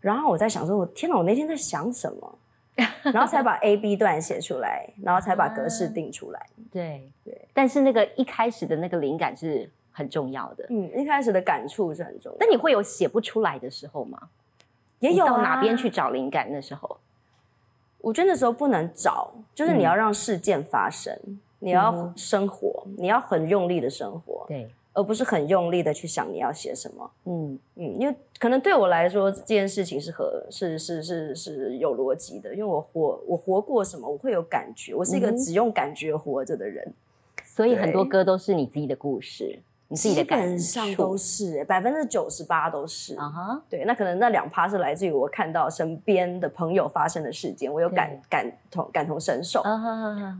[0.00, 2.38] 然后我在想说，我天哪，我那天在想什么？
[3.02, 6.46] 然后才把 A、B 段写出来，然后才把格式定出来。
[6.70, 10.66] 对对，但是那个一开始的那个灵感是很重要的。
[10.68, 12.36] 嗯，一开始的感触是很重要。
[12.38, 14.28] 那你会有写不出来的时候吗？
[15.00, 16.48] 也有到哪边去找灵感？
[16.50, 16.98] 那时候，
[17.98, 21.18] 我觉得那时候不能找，就是你要让事件发生，
[21.60, 24.44] 你要生活，你要很用力的生活。
[24.48, 24.70] 对。
[24.96, 27.58] 而不是很用力的去想你要写什么，嗯。
[27.78, 36.94] 嗯，因为可能对我来说这件事情是和是是是是有逻辑的，因为我活我活过什么，我会有感觉，我是一个只用感觉活着的人，
[37.44, 49.62] 所以很多歌都是你自己的故事，你自己的感受，上都是百分之九十八都是啊哈，对，那可能那两趴是来自于我看到身边的朋友发生的事件，我有感感同感同身受，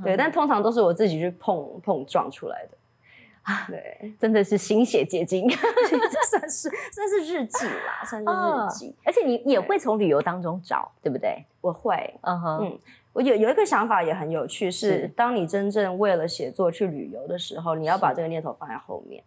[0.03, 2.79] 对，但通常都是我自己去碰碰撞出来的。
[3.47, 5.57] 啊，对，真的是心血结晶， 这
[6.29, 8.95] 算是算是日记啦， 算是日记。
[9.05, 11.45] 而且你也会从旅游当中找，对不对？
[11.61, 12.79] 我会，嗯哼，嗯，
[13.13, 19.23] 我有有一个想法也很有趣，是当你真正为了写作去旅游的时候，你要把这个念头放在后面，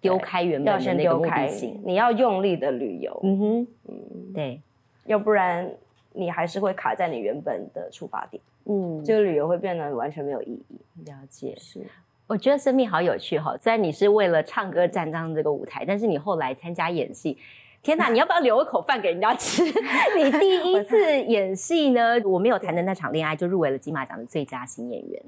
[0.00, 4.60] 丢开原本的那个目的性，你要用力的旅游，嗯哼，嗯，对，
[5.04, 5.72] 要不然
[6.12, 10.76] 你还是会卡在你原本的出发点，嗯，这个旅游会变得完全没有意义。
[11.04, 11.86] 了解，是。
[12.32, 13.54] 我觉得生命好有趣哈！
[13.60, 17.36] 虽然你是为了唱歌站上这个舞台，但是你后来参加演戏，
[17.82, 18.08] 天哪！
[18.08, 19.62] 你要不要留一口饭给人家吃？
[20.16, 25.22] 你第一次演戏呢，我没有谈的那场恋爱就入围了金马奖的最佳新演员，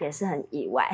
[0.00, 0.90] 也是很意外，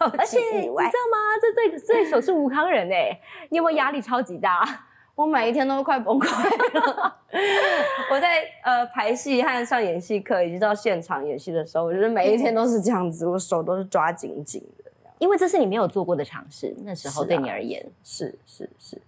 [0.00, 1.38] 而且你知道吗？
[1.40, 3.16] 这对对手是吴康仁哎，
[3.50, 4.66] 你有没有压力超级大？
[5.14, 6.26] 我每一天都快崩溃
[6.74, 7.16] 了。
[8.10, 14.85] 我在呃排戏和上演戏课，以及到现场演戏的时候，我觉得每一天都是这样子，我手都是抓紧紧的。
[15.18, 19.00] 因为这是你没有做过的尝试，那时候对你而言是是是，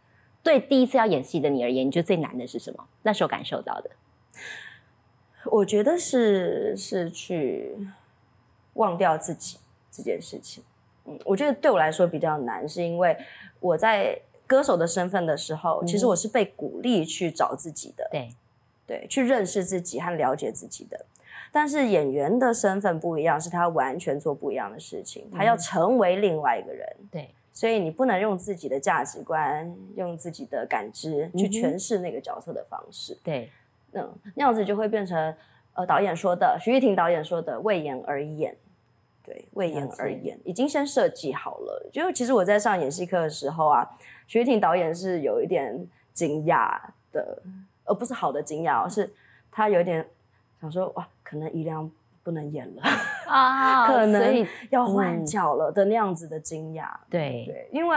[0.42, 2.86] 对第一次要演戏的你而言，你觉得最难的是什么？
[3.02, 3.90] 那时候感受到的，
[5.44, 7.76] 我觉得是是去
[8.74, 9.58] 忘掉自己
[9.90, 10.64] 这件事情。
[11.04, 13.16] 嗯，我觉得对我来说比较难，是因为
[13.60, 18.28] 我在歌手的身份的时候，其实我是被鼓励去找自己的，对
[18.86, 21.04] 对，去认识自己和了解自己的。
[21.52, 26.86] 但是演员的身份不一样，是他完全做不一样的事情，他要成为另外一个人。
[27.10, 33.16] 对，所以你不能用自己的价值观、用自己的感知去诠释那个角色的方式。
[33.22, 33.50] 对，
[33.92, 35.34] 嗯，那样子就会变成
[35.74, 38.56] 呃导演说的，徐玉婷导演说的“为演而演”。
[39.24, 41.90] 对，为演而演，已经先设计好了。
[41.92, 43.88] 就其实我在上演戏课的时候啊，
[44.26, 46.78] 徐玉婷导演是有一点惊讶
[47.12, 47.42] 的。
[47.90, 49.10] 而不是好的惊讶，而是
[49.50, 50.06] 他有点
[50.60, 51.90] 想说哇，可能宜良
[52.22, 52.82] 不能演了
[53.26, 56.88] 啊， 可能要换角了的那样子的惊讶。
[57.08, 57.96] 对对，因为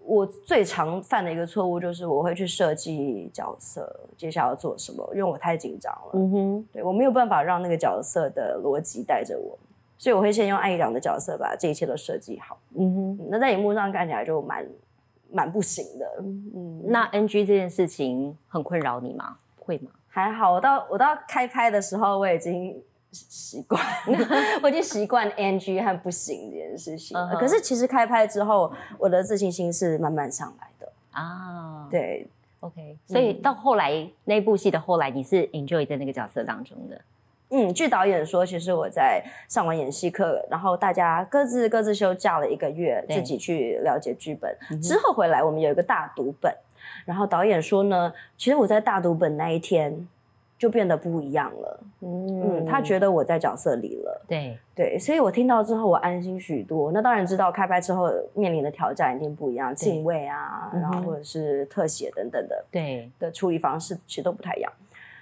[0.00, 6.10] 我最常犯的一个错误就是我会去设计角色接下来要做什么，因为我太紧张了。
[6.14, 9.58] 嗯哼，对我没有办法让那个角色的逻辑带着我。
[10.00, 12.56] 所以我会先用艾怡良的角色把这一切都设计好。
[12.76, 14.64] 嗯哼，那在荧幕上看起来就蛮
[15.30, 16.06] 蛮不行的。
[16.20, 19.36] 嗯，那 NG 这件事情很困扰你吗？
[19.58, 19.90] 会吗？
[20.18, 23.80] 还好，我到我到开拍的时候我已经习惯，
[24.60, 27.16] 我已经习惯 NG 和不行这件事情。
[27.38, 31.86] 可是其实开拍之后，我的自信心是慢慢上来的啊。
[31.88, 32.26] 对
[32.60, 32.98] ，OK。
[33.06, 37.00] 所以到后来那部戏的后来，你是 enjoy 在那个角色当中的。
[37.50, 46.52] 嗯，据导演说，其实我在上完演戏课，然后大家各自各自休假了一个月，自己去了解剧本之后回来，我们有一个大读本。
[47.08, 50.06] 然后导演说呢，其实我在大读本那一天
[50.58, 51.80] 就变得不一样了。
[52.02, 54.22] 嗯，他觉得我在角色里了。
[54.28, 56.92] 对对，所以我听到之后我安心许多。
[56.92, 64.70] 那当然知道开拍之后面临的挑战一定不一样，敬畏啊，然后或者是特写等等的，对的处理方式其实都不太一样。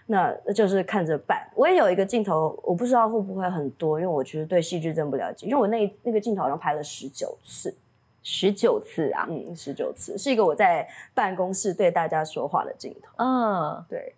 [0.06, 1.48] 那那就是看着办。
[1.54, 5.46] 我也有一个镜头，我不知道会不会很多，因为我其实对戏剧真不了解。
[5.46, 7.72] 因为我那那个镜头好像拍了十九次，
[8.28, 10.84] 十九次啊，嗯，十九次是一个我在
[11.14, 13.24] 办公室对大家说话的镜头。
[13.24, 14.16] 嗯，对。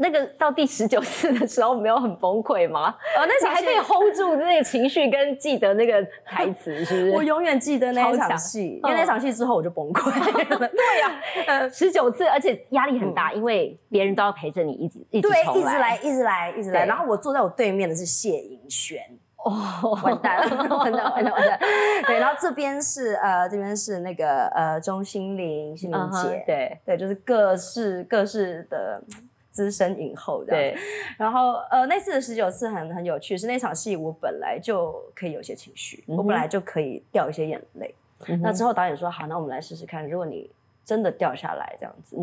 [0.00, 2.90] 那个到第十九次的时候没有很崩溃吗？
[3.18, 7.10] 哦，那时还可以 hold 住那个情绪跟记得那个台词，是不是？
[7.18, 10.08] 我永远记得那场戏，因为那场戏之后我就崩溃
[10.56, 10.56] 了。
[10.70, 11.20] 对呀，
[11.74, 16.86] 十九次，而且压力很大，因为别人都要陪着你一直一直对，一直来，一直来，一直来。
[16.86, 19.02] 然后我坐在我对面的是谢颖萱，
[19.38, 21.58] 哦， 完蛋了， 完蛋，完蛋，完蛋。
[22.06, 29.02] 对，然后这边是呃，这边是那个呃，钟心凌、心凌姐，对对，就是各式各式的。
[29.50, 30.78] 资深影后这样，
[31.16, 37.92] 然后呃那次的十九次很很有趣，是那场戏我本来就可以有些情绪，我本来就可以掉一些眼泪。
[38.40, 40.48] 那之后导演说好，那我们来试试看，如果你
[40.84, 42.14] 真的掉下来这样子，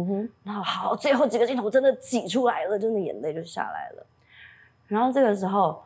[0.44, 4.06] 然后好，最后几个镜头真的挤出来了，真的眼泪就下来了。
[4.88, 5.84] 然后这个时候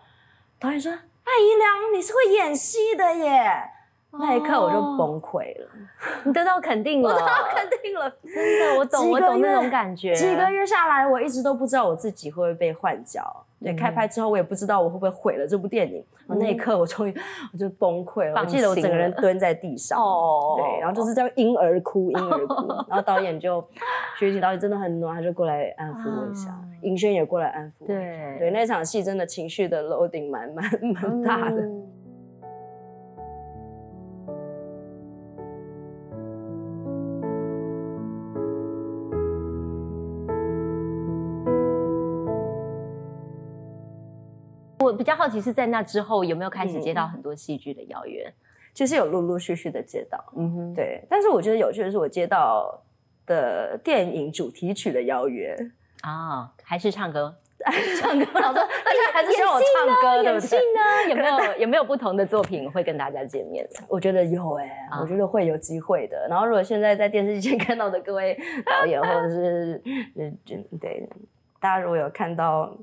[0.59, 0.93] 导演说
[1.29, 3.69] ：“艾怡良，你是会演戏的耶。”
[4.11, 5.69] 那一刻我就崩溃了，
[6.23, 10.15] 你得到肯定了，我得到肯定了，真的，我懂，我懂那种感觉。
[10.15, 13.45] 几个月下来，我一直都不知道我自己会不会被换角。
[13.61, 16.03] 对，开拍之后我也不知道我会不会毁了这部电影。
[16.27, 17.13] 那一刻我终于
[17.51, 22.67] 我就崩溃了，我记得我整个人蹲在地上，哦对，然后就是在婴儿哭，婴儿哭。
[22.87, 23.61] 然后导演就，
[24.17, 27.85] 学姐导演真的很暖，他就过来安抚我一下，尹轩也过来安抚。
[27.85, 31.57] 对，对，那场戏真的情绪的 loading 蛮蛮蛮大的。
[31.57, 31.98] 我
[44.99, 48.29] 比较好奇是在那之后有没有开始接到很多戏剧的邀约？
[48.73, 51.01] 其实有陆陆续续的接到，嗯哼，对。
[51.09, 52.83] 但是我觉得有趣的是，我接到
[53.25, 55.55] 的电影主题曲的邀约
[56.01, 57.33] 啊，还是唱歌，
[58.01, 58.25] 唱歌。
[58.33, 58.67] 我说，
[59.13, 60.59] 还是希望我唱歌，对不对？
[61.09, 63.65] 有 没有有没有不同的作品会跟大家见面？
[63.87, 66.27] 我觉得有哎，我觉得会有机会的。
[66.27, 69.81] 然后，如果现在在电视机前看到的各位导演，或者是
[70.17, 70.37] 嗯，
[70.79, 71.07] 对，
[71.61, 72.75] 大家如果有看到。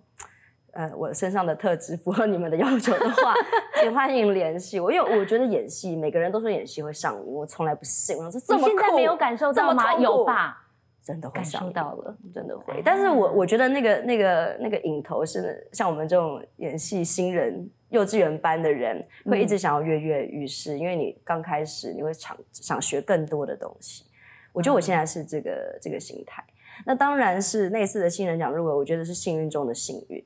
[0.76, 3.34] 呃，我身上的特质符合你们的要求的话，
[3.80, 4.92] 请欢迎联系我。
[4.92, 8.14] 因为我觉得演戏，每个人都说演戏会上瘾，我从来不信。
[8.18, 9.94] 我说这么现在没有感受到吗？
[9.94, 10.62] 有吧？
[11.02, 12.82] 真的会感受到了，真的会。
[12.84, 24.04] 但是我我觉得那个那个那个影头是像我们这种演戏新人、幼稚园班的人，会一直想要跃跃欲试，因为你刚开始你会想想学更多的东西。
[24.52, 26.44] 我觉得我现在是这个这个心态。
[26.84, 30.22] 那当然是那次的新人奖入围，我觉得是幸运中的幸运。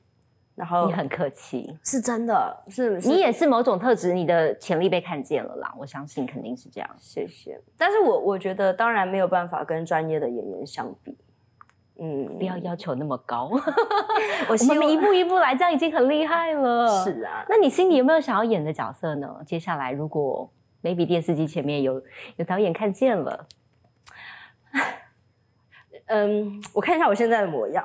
[0.61, 5.73] 然后你很客气，是真的，是你也是某种特质，你的潜力被看见了啦。
[5.75, 7.59] 我相信肯定是这样，谢谢。
[7.75, 11.17] 但是我我觉得当然没有办法跟专业的演员相比，
[11.97, 13.49] 嗯，不要要求那么高。
[14.47, 16.87] 我们一步一步来，这样已经很厉害了。
[17.03, 19.41] 是啊，那你心里有没有想要演的角色呢？
[19.47, 20.47] 接下来如果
[20.83, 21.99] maybe 电视机前面有
[22.35, 23.47] 有导演看见了，
[26.05, 27.83] 嗯，我看一下我现在的模样。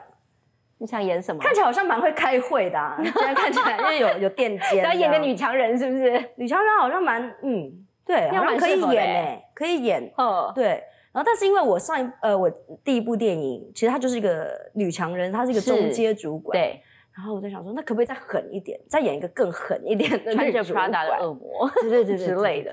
[0.79, 1.41] 你想演什么？
[1.43, 4.85] 看起来好像蛮会开会的，现在看起来因为有有垫肩。
[4.85, 6.12] 要演个女强人是不是？
[6.37, 7.72] 女强人好像蛮嗯，
[8.05, 10.12] 对，好像可以演诶，可以演。
[10.16, 10.83] 哦，对。
[11.12, 12.51] 然后，但是因为我上一呃，我
[12.85, 16.59] 第一部电影其实她就是一个女强人，她是一个中阶主管。
[16.59, 16.81] 对。
[17.16, 22.70] 然后我在想说，那可不可以再狠一点，再演一个更狠一点的 穿着 Prada 的恶魔，对对对 之类的。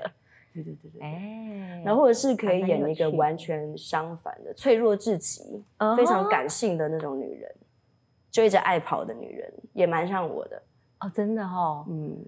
[0.52, 1.00] 对对对对。
[1.02, 1.82] 哎。
[1.82, 5.64] 然后或者是可以演一个完全相反的、脆弱至极、
[5.96, 7.50] 非常感性的那种女人。
[8.34, 10.60] 追着爱跑的女人，也蛮像我的。
[10.98, 12.18] 哦，真的哦，嗯，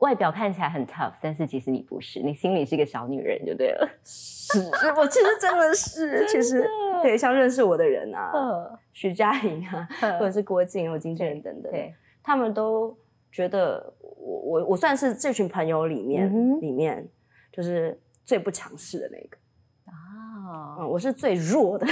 [0.00, 3.88] 外表看起来很 tough，但是其实你不是，你心里是个小女人就对了。
[4.04, 4.58] 是，
[4.94, 6.68] 我其实真的是，其实
[7.02, 8.30] 对，像认识我的人啊，
[8.92, 9.88] 徐佳莹啊，
[10.18, 11.72] 或者是郭靖，我经纪人等等，
[12.22, 12.94] 他们都
[13.32, 17.08] 觉得我我我算是这群朋友里面里面
[17.50, 19.38] 就是最不强势的那个。
[20.78, 21.86] 嗯，我是最弱的，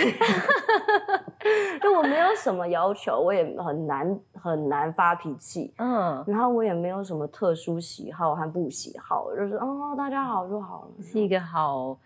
[1.81, 11.99] 就我没有什么要求，我也很难很难发脾气，嗯，然后我也没有什么特殊喜好和不喜好，就是哦，大家好就好了，是一个好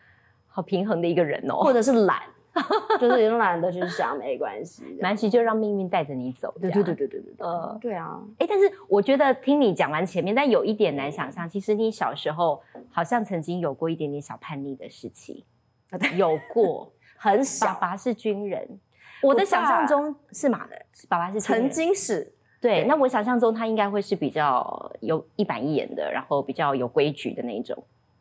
[0.47, 2.23] 好平衡的一个人哦，或者是懒，
[2.99, 15.45] 就是也懒得去想，没关系，没关系，就让命运带着你走，对对对对对对，呃，对啊，哎，但是我觉得听你讲完前面，但有一点难想象，其实你小时候好像曾经有过一点点小叛逆的事情。
[16.17, 17.67] 有过，很小。
[17.67, 18.69] 爸爸是军人，
[19.27, 20.77] 我的想象中是马的。
[21.09, 22.85] 爸爸是曾经是，对。
[22.85, 27.77] 那我想象中他应该会是比较有一板一眼的，然后比较有规矩的那种。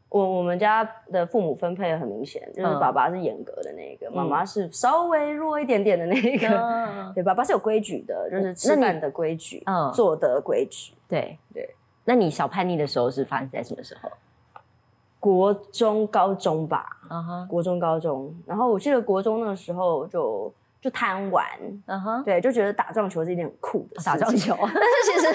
[0.09, 6.47] 我我们家的父母分配很明显，就是爸爸是严格的那个，妈妈是稍微弱一点点的那个。
[7.13, 10.93] 对，爸爸是有规矩的，就是吃饭的规矩，嗯，做的规矩。
[11.07, 11.69] 对对。
[12.05, 14.09] 那你小叛逆的时候是发生在什么时候？
[15.19, 20.53] 国中、高中吧，嗯哼，国中、高中，然后我记得国中那个时候就
[20.85, 21.43] 就贪玩，
[21.87, 25.27] 嗯哼，对，就觉得打撞球是一件很酷的打撞球， 但是其实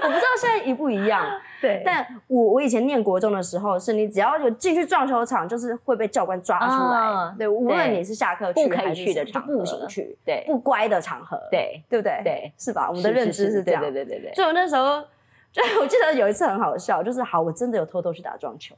[0.00, 1.26] 我不知道现在一不一样，
[1.60, 12.20] 对，但我我以前念国中的时候，是你只要有进去撞球场，就是会被教官抓出来，对，无论你是下课去还是去的场步行去，对，不乖的场合，对，对不对？
[12.22, 12.86] 对，是吧？
[12.88, 15.02] 我们的认知是这样，对对对对，就我那时候，
[15.50, 18.72] 就 我记得有一次很好笑，就是好，我真的有偷偷去打撞球。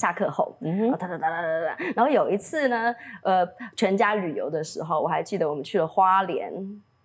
[0.00, 1.76] 下课后，嗯，哒哒哒哒哒哒。
[1.94, 3.46] 然后有一次呢，呃，
[3.76, 6.50] 全家旅游的时候，我还记得我们去了花莲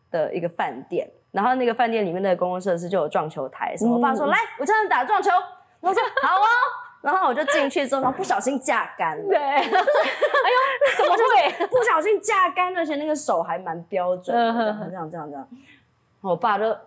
[0.10, 3.96] 的一个饭店，然后那个饭店里面的公共设施就有撞球台，什么。
[3.96, 5.30] 我爸说：“来，我教你打撞球。”
[5.82, 6.46] 我说：“好哦。”
[7.04, 9.24] 然后我就进去之后，然后不小心架杆了。
[9.28, 9.70] 对，哎呦，
[10.98, 12.76] 怎么会不小心架杆？
[12.76, 15.48] 而且那个手还蛮标准的，这样这样这样。
[16.22, 16.78] 我爸就，我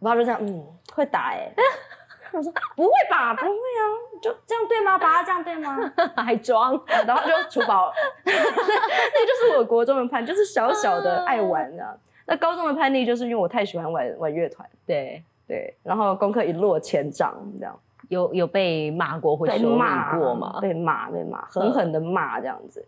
[0.00, 1.48] 爸就这样，嗯，会打哎。
[2.32, 3.82] 我说不会吧，不会啊，
[4.22, 4.98] 就这样对吗？
[4.98, 5.92] 把他这样对吗？
[6.16, 7.92] 还装，然后就除宝，
[8.24, 11.98] 那就是我国中的叛，就是小小的爱玩的。
[12.26, 17.78] 那高中的叛逆，就是因为我太喜欢玩玩乐团，对对，然后功课一落千丈，这样
[18.08, 19.76] 有有被骂过或羞辱
[20.18, 20.58] 过吗？
[20.60, 22.84] 被骂被骂，狠狠的骂这样子。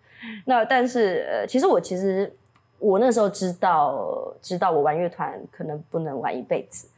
[0.47, 2.33] 那但是呃，其实我其实
[2.79, 6.89] 我那时候知道知道我玩乐团可能不能玩一辈子。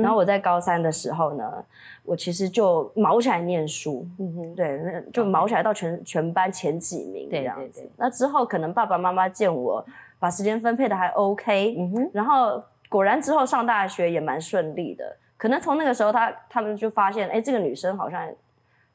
[0.00, 1.64] 然后我在高三的时候呢，
[2.04, 7.88] 我其实就毛起来念书，嗯哼，对，就毛起来到全全班前几名这样子。
[7.96, 9.84] 那之后可能爸爸妈妈见我
[10.18, 15.16] 把时间分配的还 OK，嗯哼，然后果然之后上大学也蛮顺利的。
[15.36, 18.28] 可能从那个时候他他们就发现，哎，这个女生好像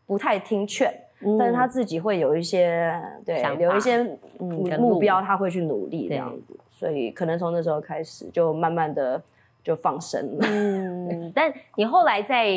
[0.05, 0.93] 不太听劝，
[1.39, 3.97] 但是她自己会有一些对，有一些
[4.39, 4.47] 嗯
[4.79, 6.55] 目标，她会去努力这样子。
[6.71, 9.21] 所以可能从那时候开始，就慢慢的。
[9.65, 10.47] 就放生了。
[10.47, 12.47] 嗯， 但你后来在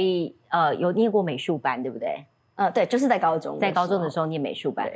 [0.50, 2.22] 呃有念过美术班，对不对？
[2.54, 4.86] 呃，对，就是在高中，在高中的时候念美术班。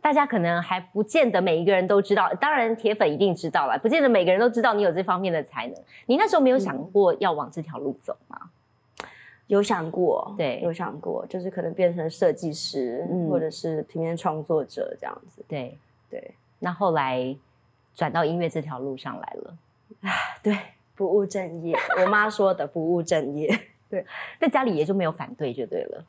[0.00, 5.74] 大家可能还不见得每一个人都知道，当然铁粉一定知道了，不见得每个人都知道你有这方面的才能。
[6.06, 8.38] 你那时候没有想过要往这条路走吗？
[9.48, 15.44] 有想过，对，有想过，就是可能变成设计师，或者是平面创作者这样子。
[15.48, 15.76] 对
[16.08, 17.36] 对，那后来
[17.94, 19.56] 转到音乐这条路上来了。
[20.02, 20.10] 啊，
[20.40, 20.56] 对。
[20.98, 23.48] 不务正业，我妈说的不务正业。
[23.88, 24.04] 对，
[24.38, 26.04] 在家里也就没有反对就对了。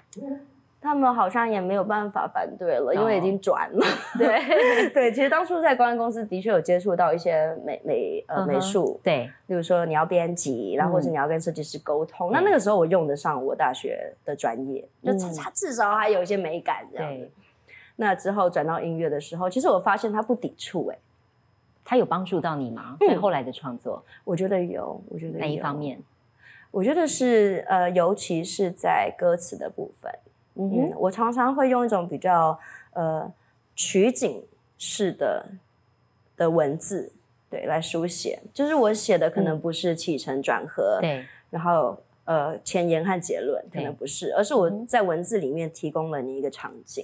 [0.82, 3.86] 他们好像也没有办法反对了，因为已经转了。
[4.18, 17.30] 对 对，其实当初在公关公司的确有接触到一些美美呃美术，对，例如说你要编辑，然后或者你要跟设计师沟通，那那个时候我用得上我大学的专业，就他至少还有一些美感这样子。
[17.98, 20.98] 那之后转到音乐的时候，其实我发现他不抵触哎。
[21.90, 22.96] 他有帮助到你吗？
[23.00, 25.02] 对后来的创作，我觉得有。
[25.10, 26.00] 我觉得哪一方面？
[26.70, 30.14] 我觉得是呃，尤其是在歌词的部分。
[30.54, 32.60] 嗯，我常常会用一种比较
[32.94, 33.34] 呃
[33.76, 34.46] 取景
[34.78, 35.44] 式的
[36.38, 37.12] 的文字，
[37.50, 38.40] 对，来书写。
[38.54, 47.04] 就是我写的可能不是起承转合，对，然后呃前言和结论可能不是，而是我在文字里面提供了你一个场景。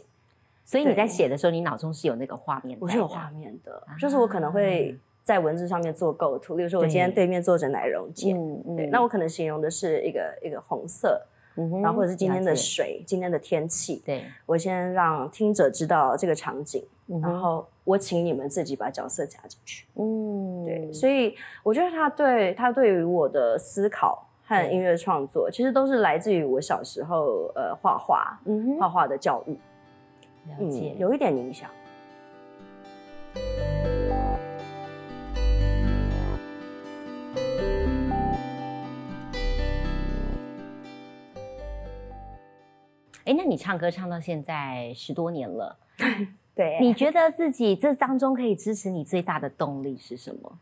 [0.65, 7.25] 所以你在写的时候，你脑中是有那个画面的，我是有画面的，就是我可能会在文字上面做构图，比如说我今天对。
[7.25, 8.33] 面坐着奶蓉姐，
[8.75, 11.21] 对，那我可能形容的是一个一个红色
[11.81, 14.25] 然后或者是今天的水、今天的天气，对。
[14.45, 16.85] 我先让听者知道这个场景，
[17.21, 19.85] 然后我请你们自己把角色加进去。
[19.95, 28.39] 嗯，对，所以我觉得他对他对于我的思考和音乐创作，其实都是来自于我小时候呃画画、
[28.77, 29.57] 画画的教育，
[30.47, 31.69] 了解，有一点影响。
[43.25, 45.75] 哎，那你唱歌唱到现在十多年了，
[46.53, 50.59] 对，你觉得自己这当中可以支持你最大的动力是什么？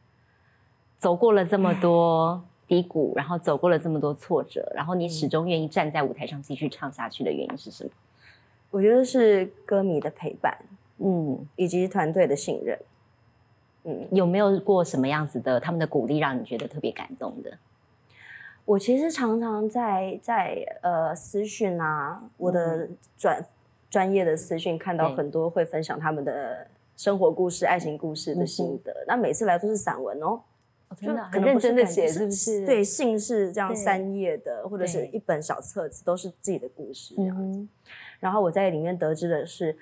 [0.97, 7.91] 走过了这么多低谷，然后走过了这么多挫折，然后你始终愿意站在舞台上继续唱下去的原因是什么？
[8.74, 10.57] 我觉得是歌迷的陪伴，
[10.97, 12.80] 嗯，以及团队的信任，
[13.84, 17.55] 嗯，有没有过什么样子的他们的鼓励让你觉得特别感动的？
[18.65, 23.45] 我其实常常在在呃私讯啊，我的专
[23.91, 26.65] 专业的私讯看到很多会分享他们的
[26.97, 28.91] 生活故事、爱情故事的心得。
[29.05, 30.41] 那每次来都是散文哦，
[30.99, 32.65] 真的很认真的写，是不是？
[32.65, 37.67] 对，信是这样三页的，或者是一本小册子，都是自己的故事这样子。
[38.24, 39.76] 然后我在里面得知的是，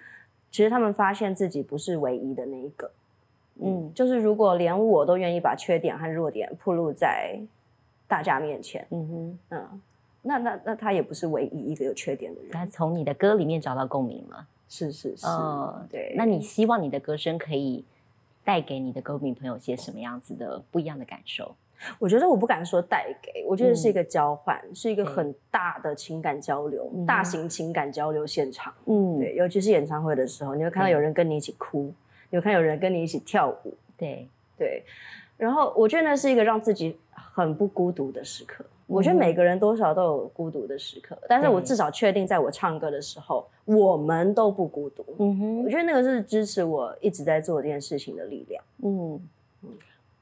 [0.49, 2.91] 其实他们发现自己不是唯一的那一个。
[3.61, 7.39] 嗯，就是如果连我都愿意把缺点和弱点暴露在。
[8.11, 9.81] 大家面前，嗯哼，嗯，
[10.21, 12.51] 那那那他也不是唯一一个有缺点的人。
[12.51, 15.25] 他从你的歌里面找到共鸣了，是是是，
[15.89, 16.13] 对。
[16.17, 17.85] 那你希望你的歌声可以
[18.43, 21.55] 带给你的歌迷朋友些什么样子的不一样的感受？
[21.99, 28.73] 我觉得我不敢说带给，我觉得是一个交换，是一个很大的情感交流，大型情感交流现场。
[28.85, 31.93] 嗯，对，尤其是演唱会的时候，你会看到有人跟你一起哭，
[32.29, 33.73] 有看有人跟你一起跳舞。
[33.97, 34.27] 对
[34.57, 34.83] 对。
[35.37, 38.63] 然后我觉得那是一个让自己很不孤独的时刻。
[38.85, 45.05] 我觉得每个人多少都有孤独的时刻，但是我至少确定在我唱歌的时候，我们都不孤独。
[45.17, 48.63] 嗯哼，我觉得那个是支持我一直在做这件事情的力量。
[48.83, 49.19] 嗯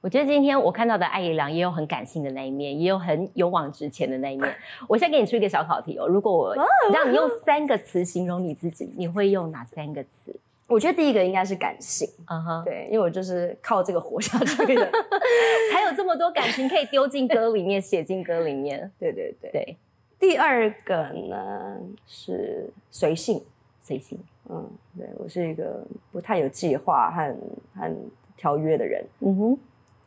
[0.02, 4.56] 我觉得今天我看到的艾怡良也有很感性的那一面，也有很勇往直前的那一面。
[4.88, 6.56] 我先给你出一个小考题哦，如果我
[6.94, 10.34] 让你用三个词形容你自己，你会用哪三个词？
[10.68, 14.92] 我觉得第一个应该是感性，嗯哼，对，因为我就是靠这个活下去的，
[15.74, 18.90] 才有这么多感情可以丢进歌里面，写进歌里面。
[19.00, 19.78] 对对对对。
[20.18, 23.44] 第二个呢是随性，
[23.82, 24.18] 随性，
[24.50, 27.36] 嗯，对我是一个不太有计划和
[27.76, 27.96] 和
[28.38, 29.04] 条约的人。
[29.20, 29.60] 嗯哼。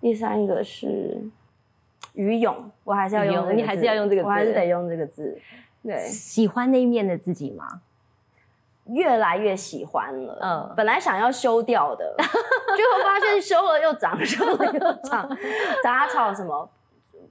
[0.03, 1.22] 第三个是
[2.12, 5.40] 于勇，我还是要用，你还是要用这个字，我还是得用这个字。
[5.82, 7.80] 对，喜欢那一面的自己吗？
[8.86, 15.38] 越来越喜欢了，嗯，本来想要修掉的， 最后发现修了又长， 修了又长，
[15.84, 16.68] 杂草什么，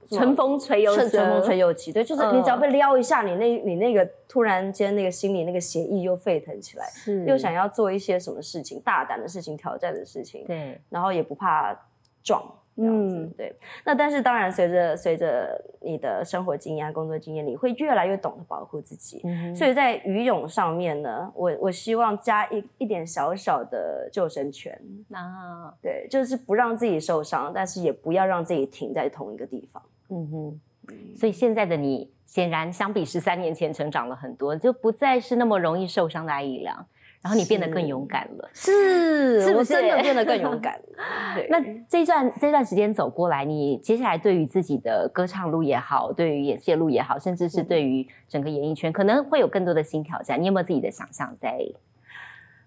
[0.08, 11.78] 春风吹又春风吹又起，对，就是你只要被撩一下，你那，你那个突然间那个心里那个邪意又沸腾起来，是，又想要做一些什么事情，大胆的事情，挑战的事情，对，然后也不怕
[12.22, 12.42] 撞。
[12.76, 13.54] 嗯，对。
[13.84, 19.20] 那但是当然，随着随着你的生活经验、工作经验，你会越来越懂得保护自己。
[19.24, 24.72] 嗯所以在游泳上面呢，我我希望加一一点小小的救生圈。
[25.10, 29.82] 啊，对，就是不让自己受伤，但是也不要让自己停在同一个地方。
[30.08, 30.60] 嗯哼。
[31.16, 36.84] 所以现在的你，显然相比十三年前成长了很多，就不再是那么容易受伤的艾怡良。
[37.22, 41.04] 然后你变得更勇敢了，是，是不是真的变得更勇 敢了？
[41.36, 41.46] 对。
[41.48, 50.40] 那这段这段时间走过来，你接下来对于自己的歌唱路也好，对于演戏路也好，甚至是对于整个演艺圈，可能会有更多的新挑战。
[50.40, 51.58] 你有没有自己的想象在？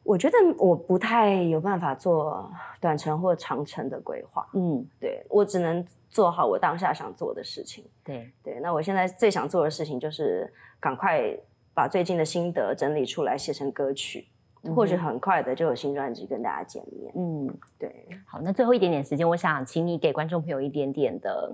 [0.03, 2.49] 我觉得我不太有办法做
[2.79, 4.47] 短程或长程的规划。
[4.53, 7.83] 嗯，对我只能做好我当下想做的事情。
[8.03, 10.47] 对对，那我现在最想做的事情就是
[10.79, 11.35] 赶快
[11.73, 14.27] 把最近的心得整理出来，写成歌曲。
[14.73, 17.11] 或许很快的就有新专辑跟大家见面。
[17.15, 17.93] 嗯，对。
[18.25, 21.53] 好，那最后一点点时间，我想请你给观众朋友一点点的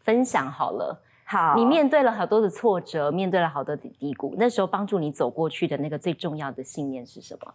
[0.00, 1.02] 分享好了。
[1.24, 7.54] 好，你面对了好多的挫折，面对了好多的低谷，那时候帮助你走过去的那个最重要的信念是什么？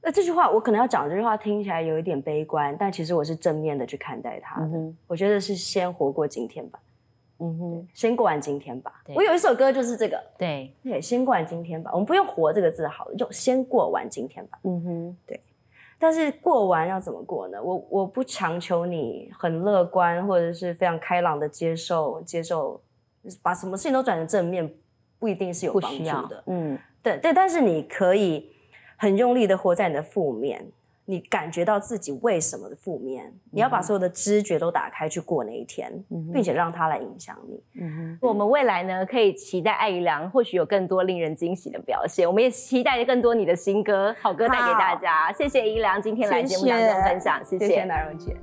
[0.00, 4.94] 那这句话我可能要讲这句话听起来有一点悲观，但其实我是正面的去看待它的。
[5.08, 6.78] 我觉得是先活过今天吧。
[7.40, 9.02] 嗯哼，先过完今天吧。
[9.14, 10.20] 我有一首歌就是这个。
[10.36, 11.90] 对对，先过完今天吧。
[11.92, 14.58] 我们不用“活”这个字好了，就先过完今天吧。
[14.64, 15.40] 嗯哼，对。
[16.00, 17.60] 但是过完要怎么过呢？
[17.60, 22.80] 我我不强求你很乐观或者是非常开朗的接受接受，
[23.42, 24.72] 把什么事情都转成正面，
[25.18, 26.42] 不一定是有帮助的。
[26.46, 27.32] 嗯，对对。
[27.32, 28.52] 但是你可以
[28.96, 30.70] 很用力的活在你的负面，
[31.10, 35.90] 你感觉到自己为什么的负面，你要把所有的知觉都打开去过那一天，
[36.34, 37.58] 并且让它来影响你。
[38.20, 42.28] 我们未来呢，可以期待艾怡良或许有更多令人惊喜的表现。
[42.28, 45.32] 我们也期待更多你的新歌、好歌带给大家。
[45.32, 48.36] 谢谢怡良今天来节目当中分享，谢谢南荣姐。